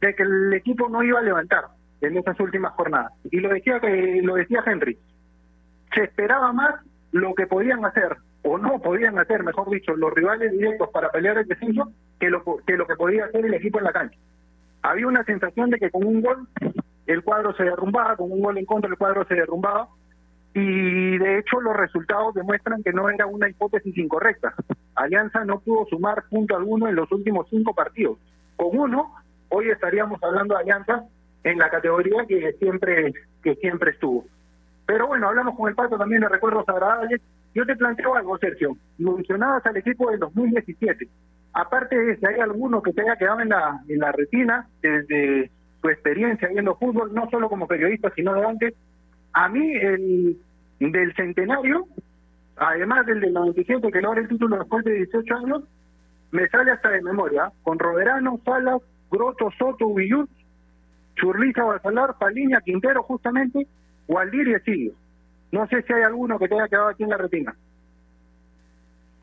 [0.00, 1.66] de que el equipo no iba a levantar
[2.00, 3.12] en estas últimas jornadas.
[3.30, 4.96] Y lo decía que lo decía Henry.
[5.94, 6.76] Se esperaba más
[7.12, 11.36] lo que podían hacer, o no podían hacer, mejor dicho, los rivales directos para pelear
[11.36, 14.18] el descenso, que lo que podía hacer el equipo en la cancha.
[14.80, 16.48] Había una sensación de que con un gol
[17.06, 19.88] el cuadro se derrumbaba, con un gol en contra el cuadro se derrumbaba,
[20.54, 24.54] y de hecho los resultados demuestran que no era una hipótesis incorrecta.
[24.94, 28.18] Alianza no pudo sumar punto alguno en los últimos cinco partidos.
[28.56, 29.14] Con uno,
[29.50, 31.04] hoy estaríamos hablando de Alianza
[31.44, 34.24] en la categoría que siempre que siempre estuvo.
[34.86, 37.20] Pero bueno, hablamos con el Pato también de recuerdos agradables.
[37.54, 38.76] Yo te planteo algo, Sergio.
[38.98, 41.08] Mencionabas al equipo del 2017.
[41.52, 45.50] Aparte de si hay alguno que te haya quedado en la, en la retina desde
[45.80, 48.74] tu experiencia viendo fútbol, no solo como periodista, sino de antes,
[49.32, 50.38] a mí el
[50.78, 51.86] del centenario,
[52.56, 55.64] además del del 97 que logra el título después de 18 años,
[56.30, 60.28] me sale hasta de memoria, con Roberano, Salas, Groto, Soto, Villut,
[61.16, 63.66] Churliza, Basalar, Paliña, Quintero justamente,
[64.06, 64.92] Waldir y Esilio.
[65.50, 67.56] No sé si hay alguno que te haya quedado aquí en la retina.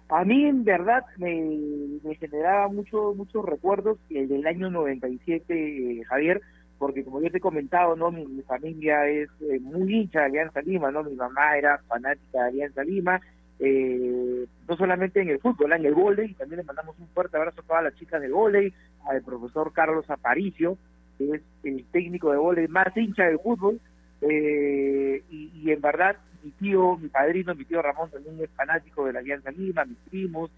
[0.09, 6.03] A mí en verdad me, me generaba mucho, muchos recuerdos el del año 97, eh,
[6.05, 6.41] Javier,
[6.77, 10.25] porque como yo te he comentado, no mi, mi familia es eh, muy hincha de
[10.25, 13.21] Alianza Lima, no mi mamá era fanática de Alianza Lima,
[13.59, 17.61] eh, no solamente en el fútbol, en el vóley, también le mandamos un fuerte abrazo
[17.61, 18.73] a todas las chicas del vóley,
[19.07, 20.77] al profesor Carlos Aparicio,
[21.17, 23.79] que es el técnico de vóley más hincha del fútbol,
[24.21, 29.05] eh, y, y en verdad mi tío, mi padrino, mi tío Ramón también es fanático
[29.05, 30.51] de la Alianza Lima, mis primos,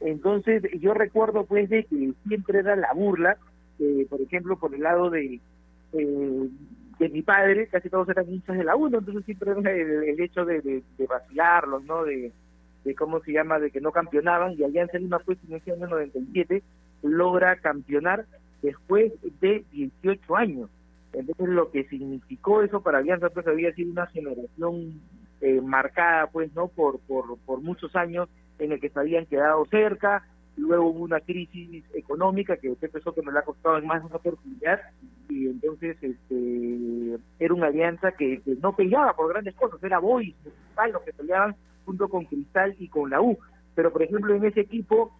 [0.00, 3.38] entonces yo recuerdo pues de que siempre era la burla,
[3.78, 5.40] eh, por ejemplo, por el lado de,
[5.94, 6.48] eh,
[6.98, 10.20] de mi padre, casi todos eran hinchas de la 1, entonces siempre era el, el
[10.20, 12.04] hecho de, de, vacilarlos, ¿no?
[12.04, 12.32] De,
[12.84, 15.88] de cómo se llama, de que no campeonaban, y Alianza Lima pues en ese año
[15.88, 16.62] 97
[17.02, 18.26] logra campeonar
[18.62, 20.70] después de 18 años.
[21.12, 25.00] Entonces lo que significó eso para Alianza pues había sido una generación
[25.40, 28.28] eh, marcada pues no por, por, por muchos años
[28.58, 30.24] en el que se habían quedado cerca,
[30.56, 34.06] luego hubo una crisis económica que Pepe Soto me la ha costado en más de
[34.06, 34.80] una oportunidad
[35.28, 40.34] y entonces este era una alianza que, que no peleaba por grandes cosas, era Boys,
[40.44, 43.38] Municipal, los que peleaban junto con Cristal y con la U,
[43.74, 45.12] pero por ejemplo en ese equipo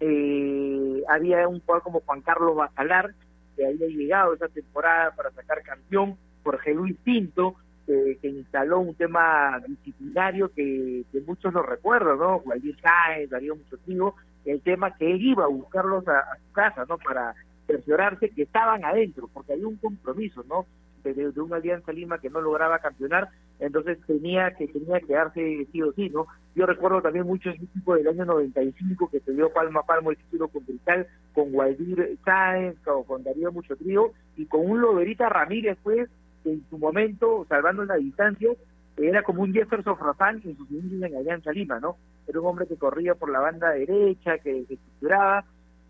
[0.00, 3.14] eh, había un jugador como Juan Carlos Basalar
[3.56, 7.56] que había llegado esa temporada para sacar campeón, Jorge Luis Pinto,
[7.86, 12.40] eh, que instaló un tema disciplinario que, que muchos lo recuerdan, ¿no?
[12.40, 16.98] Gualdir Sáenz, Darío Muchotivo, el tema que él iba a buscarlos a, su casa, ¿no?
[16.98, 17.34] Para
[17.66, 20.66] cerciorarse que estaban adentro, porque había un compromiso, ¿no?
[21.04, 23.28] De, de, una Alianza Lima que no lograba campeonar,
[23.58, 26.26] entonces tenía que tenía que darse sí o sí, ¿no?
[26.54, 30.10] Yo recuerdo también mucho ese equipo del año 95 que se dio palmo a palmo
[30.10, 34.80] el título con Cristal, con Waldir Sáenz, con, con Darío Mucho Trío y con un
[34.80, 36.10] Loberita Ramírez, pues,
[36.42, 38.50] que en su momento, salvando la distancia,
[38.96, 41.96] era como un Jefferson Rafán en sus inicios en Alianza Lima, ¿no?
[42.26, 45.44] Era un hombre que corría por la banda derecha, que, que estructuraba,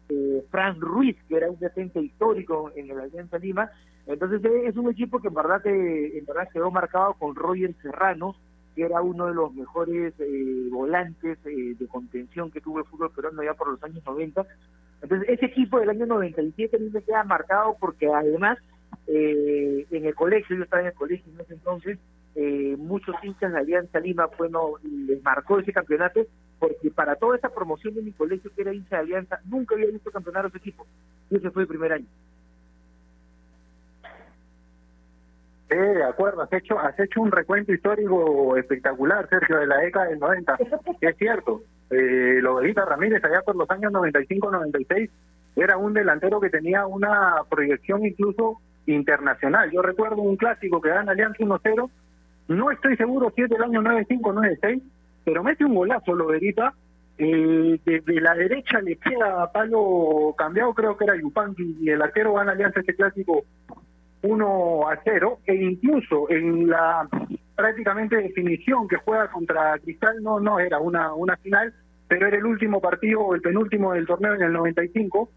[0.08, 3.70] eh, Franz Ruiz, que era un defensa histórico en el Alianza Lima.
[4.06, 7.74] Entonces eh, es un equipo que en verdad, eh, en verdad quedó marcado con Roger
[7.82, 8.36] Serrano,
[8.74, 13.10] que era uno de los mejores eh, volantes eh, de contención que tuvo el fútbol
[13.10, 14.46] peruano ya por los años 90.
[15.02, 18.58] Entonces ese equipo del año 97 a mí me queda marcado porque además
[19.12, 21.98] eh, en el colegio, yo estaba en el colegio en ese entonces,
[22.36, 26.20] eh, muchos hinchas de Alianza Lima, bueno, les marcó ese campeonato,
[26.60, 29.90] porque para toda esa promoción de mi colegio, que era hincha de Alianza, nunca había
[29.90, 30.86] visto campeonar a ese equipo.
[31.28, 32.06] Y ese fue el primer año.
[35.70, 40.06] Sí, de acuerdo, has hecho, has hecho un recuento histórico espectacular, Sergio, de la década
[40.06, 40.56] del 90.
[41.00, 45.10] es cierto, eh, Loberita Ramírez allá por los años 95-96
[45.56, 48.60] era un delantero que tenía una proyección incluso
[48.94, 49.70] internacional.
[49.70, 51.90] Yo recuerdo un clásico que gana Alianza 1-0,
[52.48, 54.82] no estoy seguro si es del año 95-96,
[55.24, 56.74] pero mete un golazo Loberita,
[57.18, 62.00] eh, desde la derecha le queda a palo cambiado, creo que era Yupanqui, y el
[62.00, 63.44] arquero gana Alianza este clásico
[64.22, 67.08] 1 a 0 e incluso en la
[67.54, 71.72] prácticamente definición que juega contra Cristal no no era una una final
[72.08, 75.30] pero era el último partido el penúltimo del torneo en el 95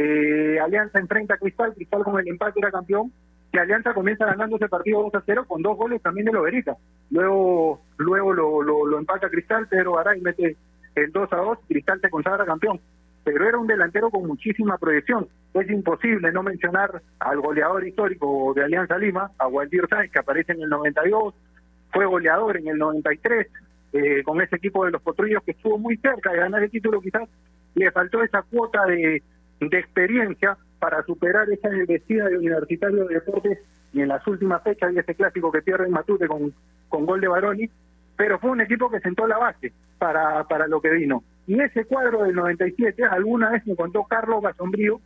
[0.00, 3.12] eh, Alianza enfrenta a Cristal Cristal con el empate era campeón.
[3.52, 6.76] Y Alianza comienza ganando ese partido 2 a 0 con dos goles también de Loberita.
[7.10, 10.56] Luego luego lo, lo, lo empata Cristal Pedro Garay mete
[10.94, 12.78] el 2 a 2 Cristal se consagra campeón.
[13.24, 15.26] Pero era un delantero con muchísima proyección.
[15.52, 20.52] Es imposible no mencionar al goleador histórico de Alianza Lima, a Waldir Sáenz, que aparece
[20.52, 21.34] en el 92,
[21.92, 23.48] fue goleador en el 93,
[23.94, 27.00] eh, con ese equipo de los Potrillos que estuvo muy cerca de ganar el título,
[27.00, 27.28] quizás.
[27.74, 29.22] Le faltó esa cuota de,
[29.60, 33.58] de experiencia para superar esa investida de Universitario de Deportes
[33.92, 36.52] y en las últimas fechas y ese clásico que pierde en Matute con,
[36.88, 37.70] con gol de Baroni,
[38.16, 41.22] pero fue un equipo que sentó la base para, para lo que vino.
[41.46, 45.00] Y ese cuadro del 97, alguna vez me contó Carlos Gasombrío,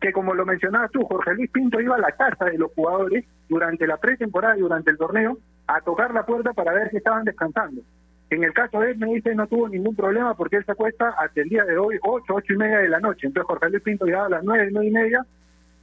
[0.00, 3.24] que como lo mencionabas tú, Jorge Luis Pinto iba a la casa de los jugadores
[3.48, 5.36] durante la pretemporada y durante el torneo
[5.66, 7.82] a tocar la puerta para ver si estaban descansando.
[8.30, 11.10] En el caso de él, me dice, no tuvo ningún problema porque él se acuesta
[11.18, 13.26] hasta el día de hoy, 8, 8 y media de la noche.
[13.26, 15.26] Entonces Jorge Luis Pinto llegaba a las 9, 9 y media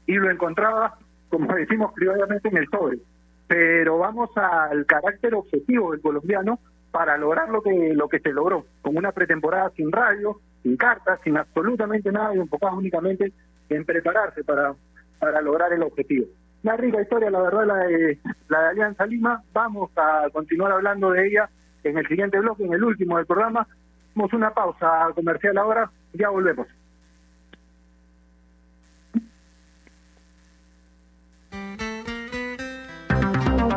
[0.06, 0.98] y lo encontraba,
[1.30, 3.00] como decimos criollamente, en el sobre.
[3.48, 8.66] Pero vamos al carácter objetivo del colombiano para lograr lo que lo que se logró,
[8.82, 13.34] con una pretemporada sin radio, sin cartas, sin absolutamente nada y enfocado únicamente
[13.70, 14.74] en prepararse para,
[15.20, 16.28] para lograr el objetivo.
[16.64, 19.43] Una rica historia, la verdad, la de, la de Alianza Lima.
[19.54, 21.50] Vamos a continuar hablando de ella
[21.90, 23.68] en el siguiente bloque, en el último del programa.
[24.10, 26.68] Hacemos una pausa comercial ahora, ya volvemos.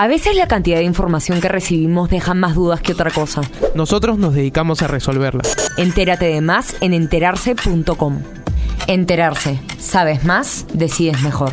[0.00, 3.42] A veces la cantidad de información que recibimos deja más dudas que otra cosa.
[3.74, 5.42] Nosotros nos dedicamos a resolverla.
[5.76, 8.22] Entérate de más en enterarse.com.
[8.86, 9.60] Enterarse.
[9.76, 11.50] Sabes más, decides mejor.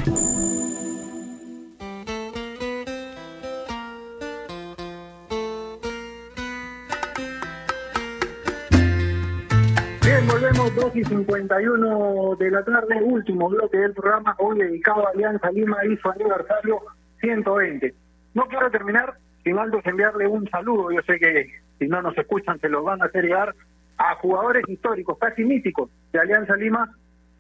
[10.06, 15.10] Bien, volvemos 2 y 51 de la tarde, último bloque del programa, hoy dedicado a
[15.10, 16.80] Alianza Lima y su aniversario
[17.20, 18.07] 120.
[18.38, 22.60] No quiero terminar sin antes enviarle un saludo, yo sé que si no nos escuchan
[22.60, 23.56] se los van a hacer llegar
[23.98, 26.88] a jugadores históricos, casi míticos de Alianza Lima,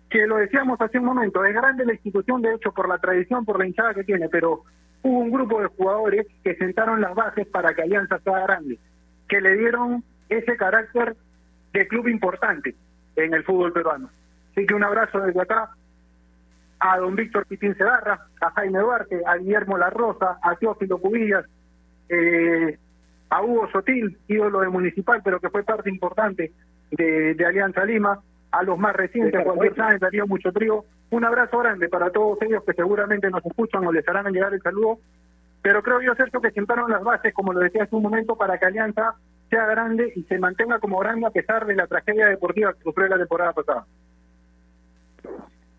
[0.09, 3.45] que lo decíamos hace un momento, es grande la institución, de hecho, por la tradición,
[3.45, 4.63] por la hinchada que tiene, pero
[5.03, 8.79] hubo un grupo de jugadores que sentaron las bases para que Alianza sea grande,
[9.29, 11.15] que le dieron ese carácter
[11.73, 12.73] de club importante
[13.17, 14.09] en el fútbol peruano.
[14.49, 15.69] Así que un abrazo desde acá
[16.79, 21.45] a don Víctor Pitín Segarra, a Jaime Duarte, a Guillermo La Rosa, a Teófilo Cubillas,
[22.09, 22.77] eh,
[23.29, 26.51] a Hugo Sotil, ídolo de Municipal, pero que fue parte importante
[26.91, 28.19] de, de Alianza Lima,
[28.51, 30.85] a los más recientes, cualquier Sáenz, Darío Mucho Trío.
[31.09, 34.61] Un abrazo grande para todos ellos que seguramente nos escuchan o les harán llegar el
[34.61, 34.99] saludo
[35.67, 38.57] pero creo yo, Sergio, que sentaron las bases, como lo decía hace un momento, para
[38.57, 39.15] que Alianza
[39.49, 43.07] sea grande y se mantenga como grande a pesar de la tragedia deportiva que sufrió
[43.07, 43.85] la temporada pasada.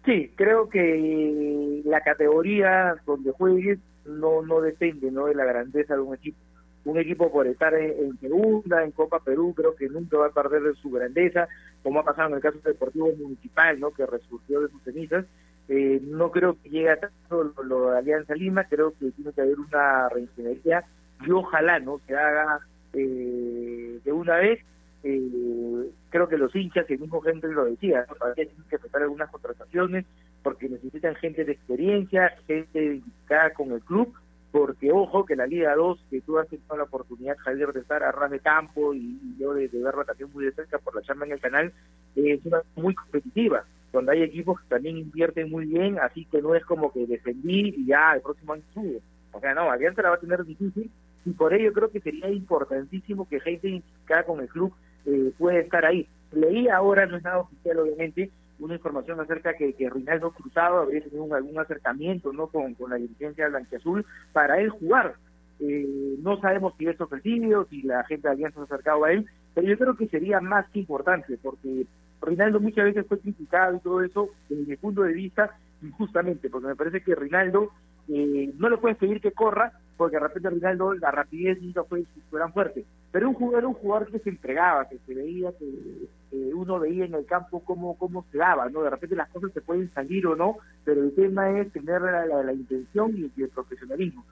[0.09, 6.01] Sí, creo que la categoría donde juegues no no depende no de la grandeza de
[6.01, 6.39] un equipo.
[6.87, 10.63] Un equipo por estar en, segunda, en Copa Perú, creo que nunca va a perder
[10.63, 11.47] de su grandeza,
[11.83, 15.27] como ha pasado en el caso del Deportivo Municipal, no que resurgió de sus cenizas.
[15.69, 19.43] Eh, no creo que llegue a tanto lo, de Alianza Lima, creo que tiene que
[19.43, 20.87] haber una reingeniería
[21.21, 22.61] y ojalá no se haga
[22.95, 24.61] eh, de una vez
[25.05, 28.15] eh, creo que los hinchas, el mismo Henry lo decía, ¿no?
[28.15, 30.05] todavía tienen que aceptar algunas contrataciones
[30.43, 34.13] porque necesitan gente de experiencia, gente identificada con el club,
[34.51, 38.03] porque ojo que la Liga 2, que tú has tenido la oportunidad, Javier, de estar
[38.03, 41.27] a ras de campo y, yo de, verla también muy de cerca por la chamba
[41.27, 41.73] en el canal,
[42.17, 46.55] es una muy competitiva, donde hay equipos que también invierten muy bien, así que no
[46.55, 49.01] es como que defendí y ya el próximo año sube.
[49.33, 50.91] O sea, no, Alianza la va a tener difícil
[51.25, 54.73] y por ello creo que sería importantísimo que gente identificada con el club
[55.07, 56.07] eh, puede estar ahí.
[56.33, 61.03] Leí ahora, no es nada oficial obviamente, una información acerca que, que Rinaldo Cruzado habría
[61.03, 65.15] tenido algún acercamiento no con, con la dirigencia blanquiazul para él jugar.
[65.61, 69.13] Eh, no sabemos si es ofrecido, si la gente de Alianza se ha acercado a
[69.13, 71.87] él, pero yo creo que sería más importante, porque
[72.23, 76.69] Rinaldo muchas veces fue criticado y todo eso desde mi punto de vista injustamente, porque
[76.69, 77.71] me parece que Rinaldo
[78.09, 82.05] eh, no le puedes pedir que corra, porque de repente Rinaldo la rapidez nunca fue
[82.31, 86.09] tan fuerte, pero un jugador, un jugador que se entregaba, que se veía, que
[86.55, 88.83] uno veía en el campo cómo, cómo se daba, ¿no?
[88.83, 92.27] De repente las cosas se pueden salir o no, pero el tema es tener la,
[92.27, 94.25] la, intención y el profesionalismo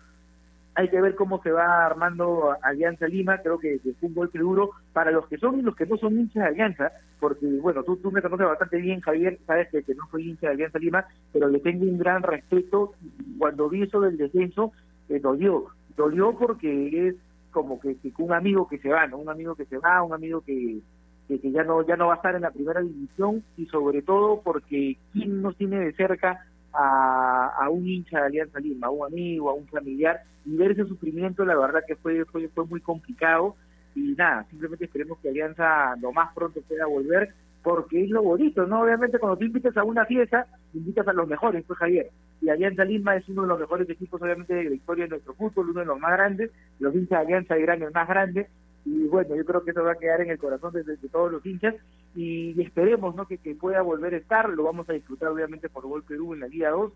[0.77, 4.73] hay que ver cómo se va armando Alianza Lima, creo que, es un golpe duro
[4.93, 7.97] para los que son y los que no son hinchas de Alianza, porque bueno, tú,
[7.97, 11.07] tú me conoces bastante bien, Javier, sabes que, que no soy hincha de Alianza Lima,
[11.33, 12.93] pero le tengo un gran respeto.
[13.39, 14.73] Cuando vi eso del descenso,
[15.09, 15.65] eh, dolió,
[15.97, 17.15] dolió porque es
[17.53, 19.17] como que, un amigo que se va, ¿no?
[19.17, 20.81] Un amigo que se va, un amigo que,
[21.27, 24.43] que, ya no ya no va a estar en la primera división y sobre todo
[24.43, 26.45] porque quién nos tiene de cerca
[26.77, 30.85] a, un hincha de Alianza Lima, a un amigo, a un familiar, y ver ese
[30.85, 33.57] sufrimiento, la verdad que fue, fue, fue muy complicado.
[33.95, 38.67] Y nada, simplemente esperemos que Alianza lo más pronto pueda volver, porque es lo bonito,
[38.67, 38.83] ¿no?
[38.83, 42.11] Obviamente cuando tú invitas a una fiesta, invitas a los mejores, pues Javier.
[42.41, 45.35] Y Alianza Lima es uno de los mejores equipos, obviamente, de la historia de nuestro
[45.35, 46.51] fútbol, uno de los más grandes.
[46.79, 48.49] Los hinchas de Alianza dirán el más grande,
[48.87, 51.45] y bueno, yo creo que eso va a quedar en el corazón de, todos los
[51.45, 51.75] hinchas
[52.15, 53.27] y, esperemos ¿no?
[53.27, 56.47] que, pueda volver a estar, lo vamos a disfrutar obviamente por Gol Perú en la
[56.47, 56.93] Liga 2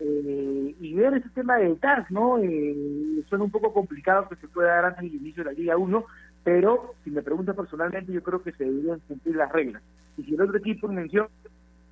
[0.00, 2.38] eh, y ver ese tema del TAS, ¿no?
[2.38, 5.76] Eh, suena un poco complicado que se pueda dar antes del inicio de la Liga
[5.76, 6.04] 1,
[6.42, 9.82] pero si me pregunta personalmente yo creo que se deberían cumplir las reglas.
[10.16, 11.28] Y si el otro equipo en mención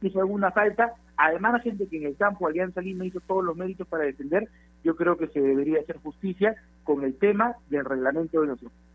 [0.02, 3.56] hizo alguna falta, además la gente que en el campo Alianza Lima hizo todos los
[3.56, 4.48] méritos para defender,
[4.82, 8.85] yo creo que se debería hacer justicia con el tema del reglamento de nosotros.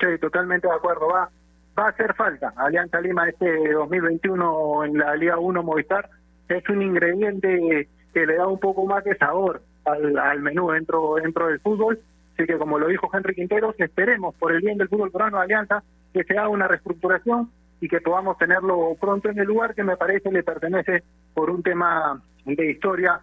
[0.00, 1.08] Sí, totalmente de acuerdo.
[1.08, 1.30] Va,
[1.78, 2.52] va a hacer falta.
[2.56, 6.08] Alianza Lima este 2021 en la Liga 1 Movistar
[6.48, 11.48] es un ingrediente que le da un poco más de sabor al, menú dentro, dentro
[11.48, 12.00] del fútbol.
[12.34, 15.44] Así que como lo dijo Henry Quinteros, esperemos por el bien del fútbol peruano de
[15.44, 15.82] Alianza
[16.12, 19.96] que se haga una reestructuración y que podamos tenerlo pronto en el lugar que me
[19.96, 21.02] parece le pertenece
[21.34, 23.20] por un tema de historia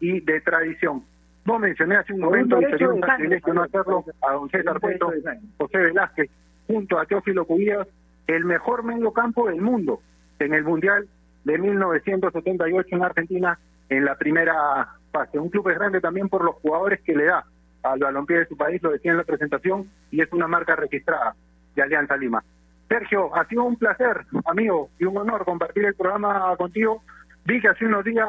[0.00, 1.04] y de tradición.
[1.44, 5.12] Vos mencioné hace un momento, y sería un privilegio no hacerlo, a don César Puerto,
[5.58, 6.30] José Velázquez,
[6.66, 7.88] junto a Teófilo Cubillas,
[8.26, 10.00] el mejor medio campo del mundo
[10.38, 11.08] en el Mundial
[11.44, 15.38] de 1978 en Argentina en la primera fase.
[15.38, 17.44] Un club es grande también por los jugadores que le da
[17.82, 21.34] al balompié de su país, lo decía en la presentación, y es una marca registrada
[21.74, 22.44] de Alianza Lima.
[22.88, 27.02] Sergio, ha sido un placer, amigo, y un honor compartir el programa contigo.
[27.44, 28.28] Vi que hace unos días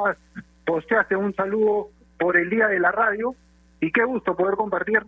[0.66, 1.90] posteaste un saludo
[2.22, 3.34] por el Día de la Radio
[3.80, 5.02] y qué gusto poder compartir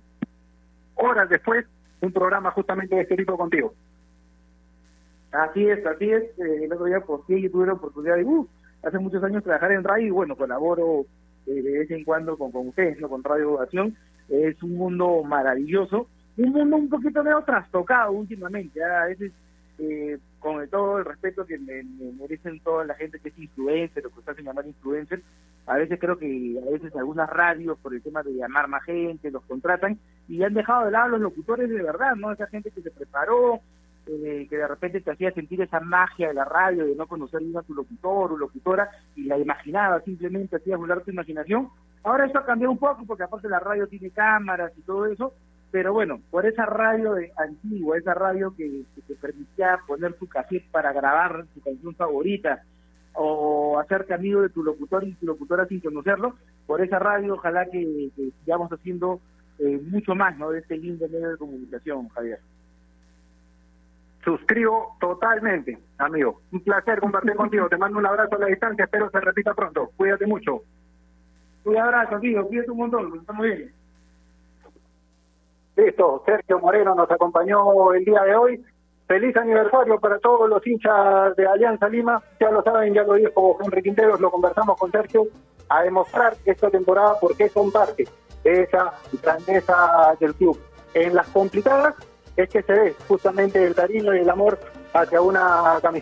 [0.96, 1.64] horas después
[2.02, 3.72] un programa justamente de este tipo contigo.
[5.32, 6.24] Así es, así es.
[6.40, 8.48] Eh, el otro día posteé y tuve la oportunidad de, uh,
[8.82, 11.06] hace muchos años trabajar en radio y bueno, colaboro
[11.46, 13.08] eh, de vez en cuando con, con ustedes, ¿no?
[13.10, 13.96] con Radio Ovación.
[14.28, 16.08] Es un mundo maravilloso,
[16.38, 18.80] un mundo un poquito medio trastocado últimamente.
[18.80, 18.84] ¿eh?
[18.84, 19.32] A veces
[20.44, 21.84] con todo el respeto que me,
[22.20, 25.24] merecen toda la gente que es influencer o que se hacen llamar influencer,
[25.66, 29.32] a veces creo que a veces algunas radios por el tema de llamar más gente
[29.32, 32.34] los contratan y han dejado de lado a los locutores de verdad, ¿no?
[32.34, 33.62] Esa gente que se preparó,
[34.06, 37.40] eh, que de repente te hacía sentir esa magia de la radio, de no conocer
[37.40, 41.70] bien a tu locutor o locutora y la imaginaba, simplemente hacía volar tu imaginación.
[42.04, 45.34] Ahora eso ha cambiado un poco porque aparte la radio tiene cámaras y todo eso,
[45.74, 50.70] pero bueno, por esa radio de antigua, esa radio que, te permitía poner tu cassette
[50.70, 52.62] para grabar tu canción favorita
[53.14, 56.36] o hacerte amigo de tu locutor y tu locutora sin conocerlo,
[56.68, 59.20] por esa radio, ojalá que, que sigamos haciendo
[59.58, 60.52] eh, mucho más ¿no?
[60.52, 62.40] de este lindo medio de comunicación, Javier.
[64.24, 66.40] Suscribo totalmente, amigo.
[66.52, 67.68] Un placer compartir contigo.
[67.68, 68.86] Te mando un abrazo a la distancia.
[68.86, 69.90] Espero se repita pronto.
[69.98, 70.62] Cuídate mucho.
[71.66, 72.48] Un abrazo, tío.
[72.48, 73.18] Cuídate un montón.
[73.20, 73.83] Estamos bien.
[75.76, 76.24] Listo.
[76.26, 78.66] Sergio Moreno nos acompañó el día de hoy.
[79.08, 82.22] Feliz aniversario para todos los hinchas de Alianza Lima.
[82.40, 85.28] Ya lo saben, ya lo dijo Henry Quinteros, lo conversamos con Sergio,
[85.70, 88.08] a demostrar esta temporada porque son parte
[88.44, 90.60] de esa grandeza del club.
[90.94, 91.96] En las complicadas
[92.38, 94.60] es que se ve justamente el cariño y el amor
[94.94, 96.02] hacia una camiseta.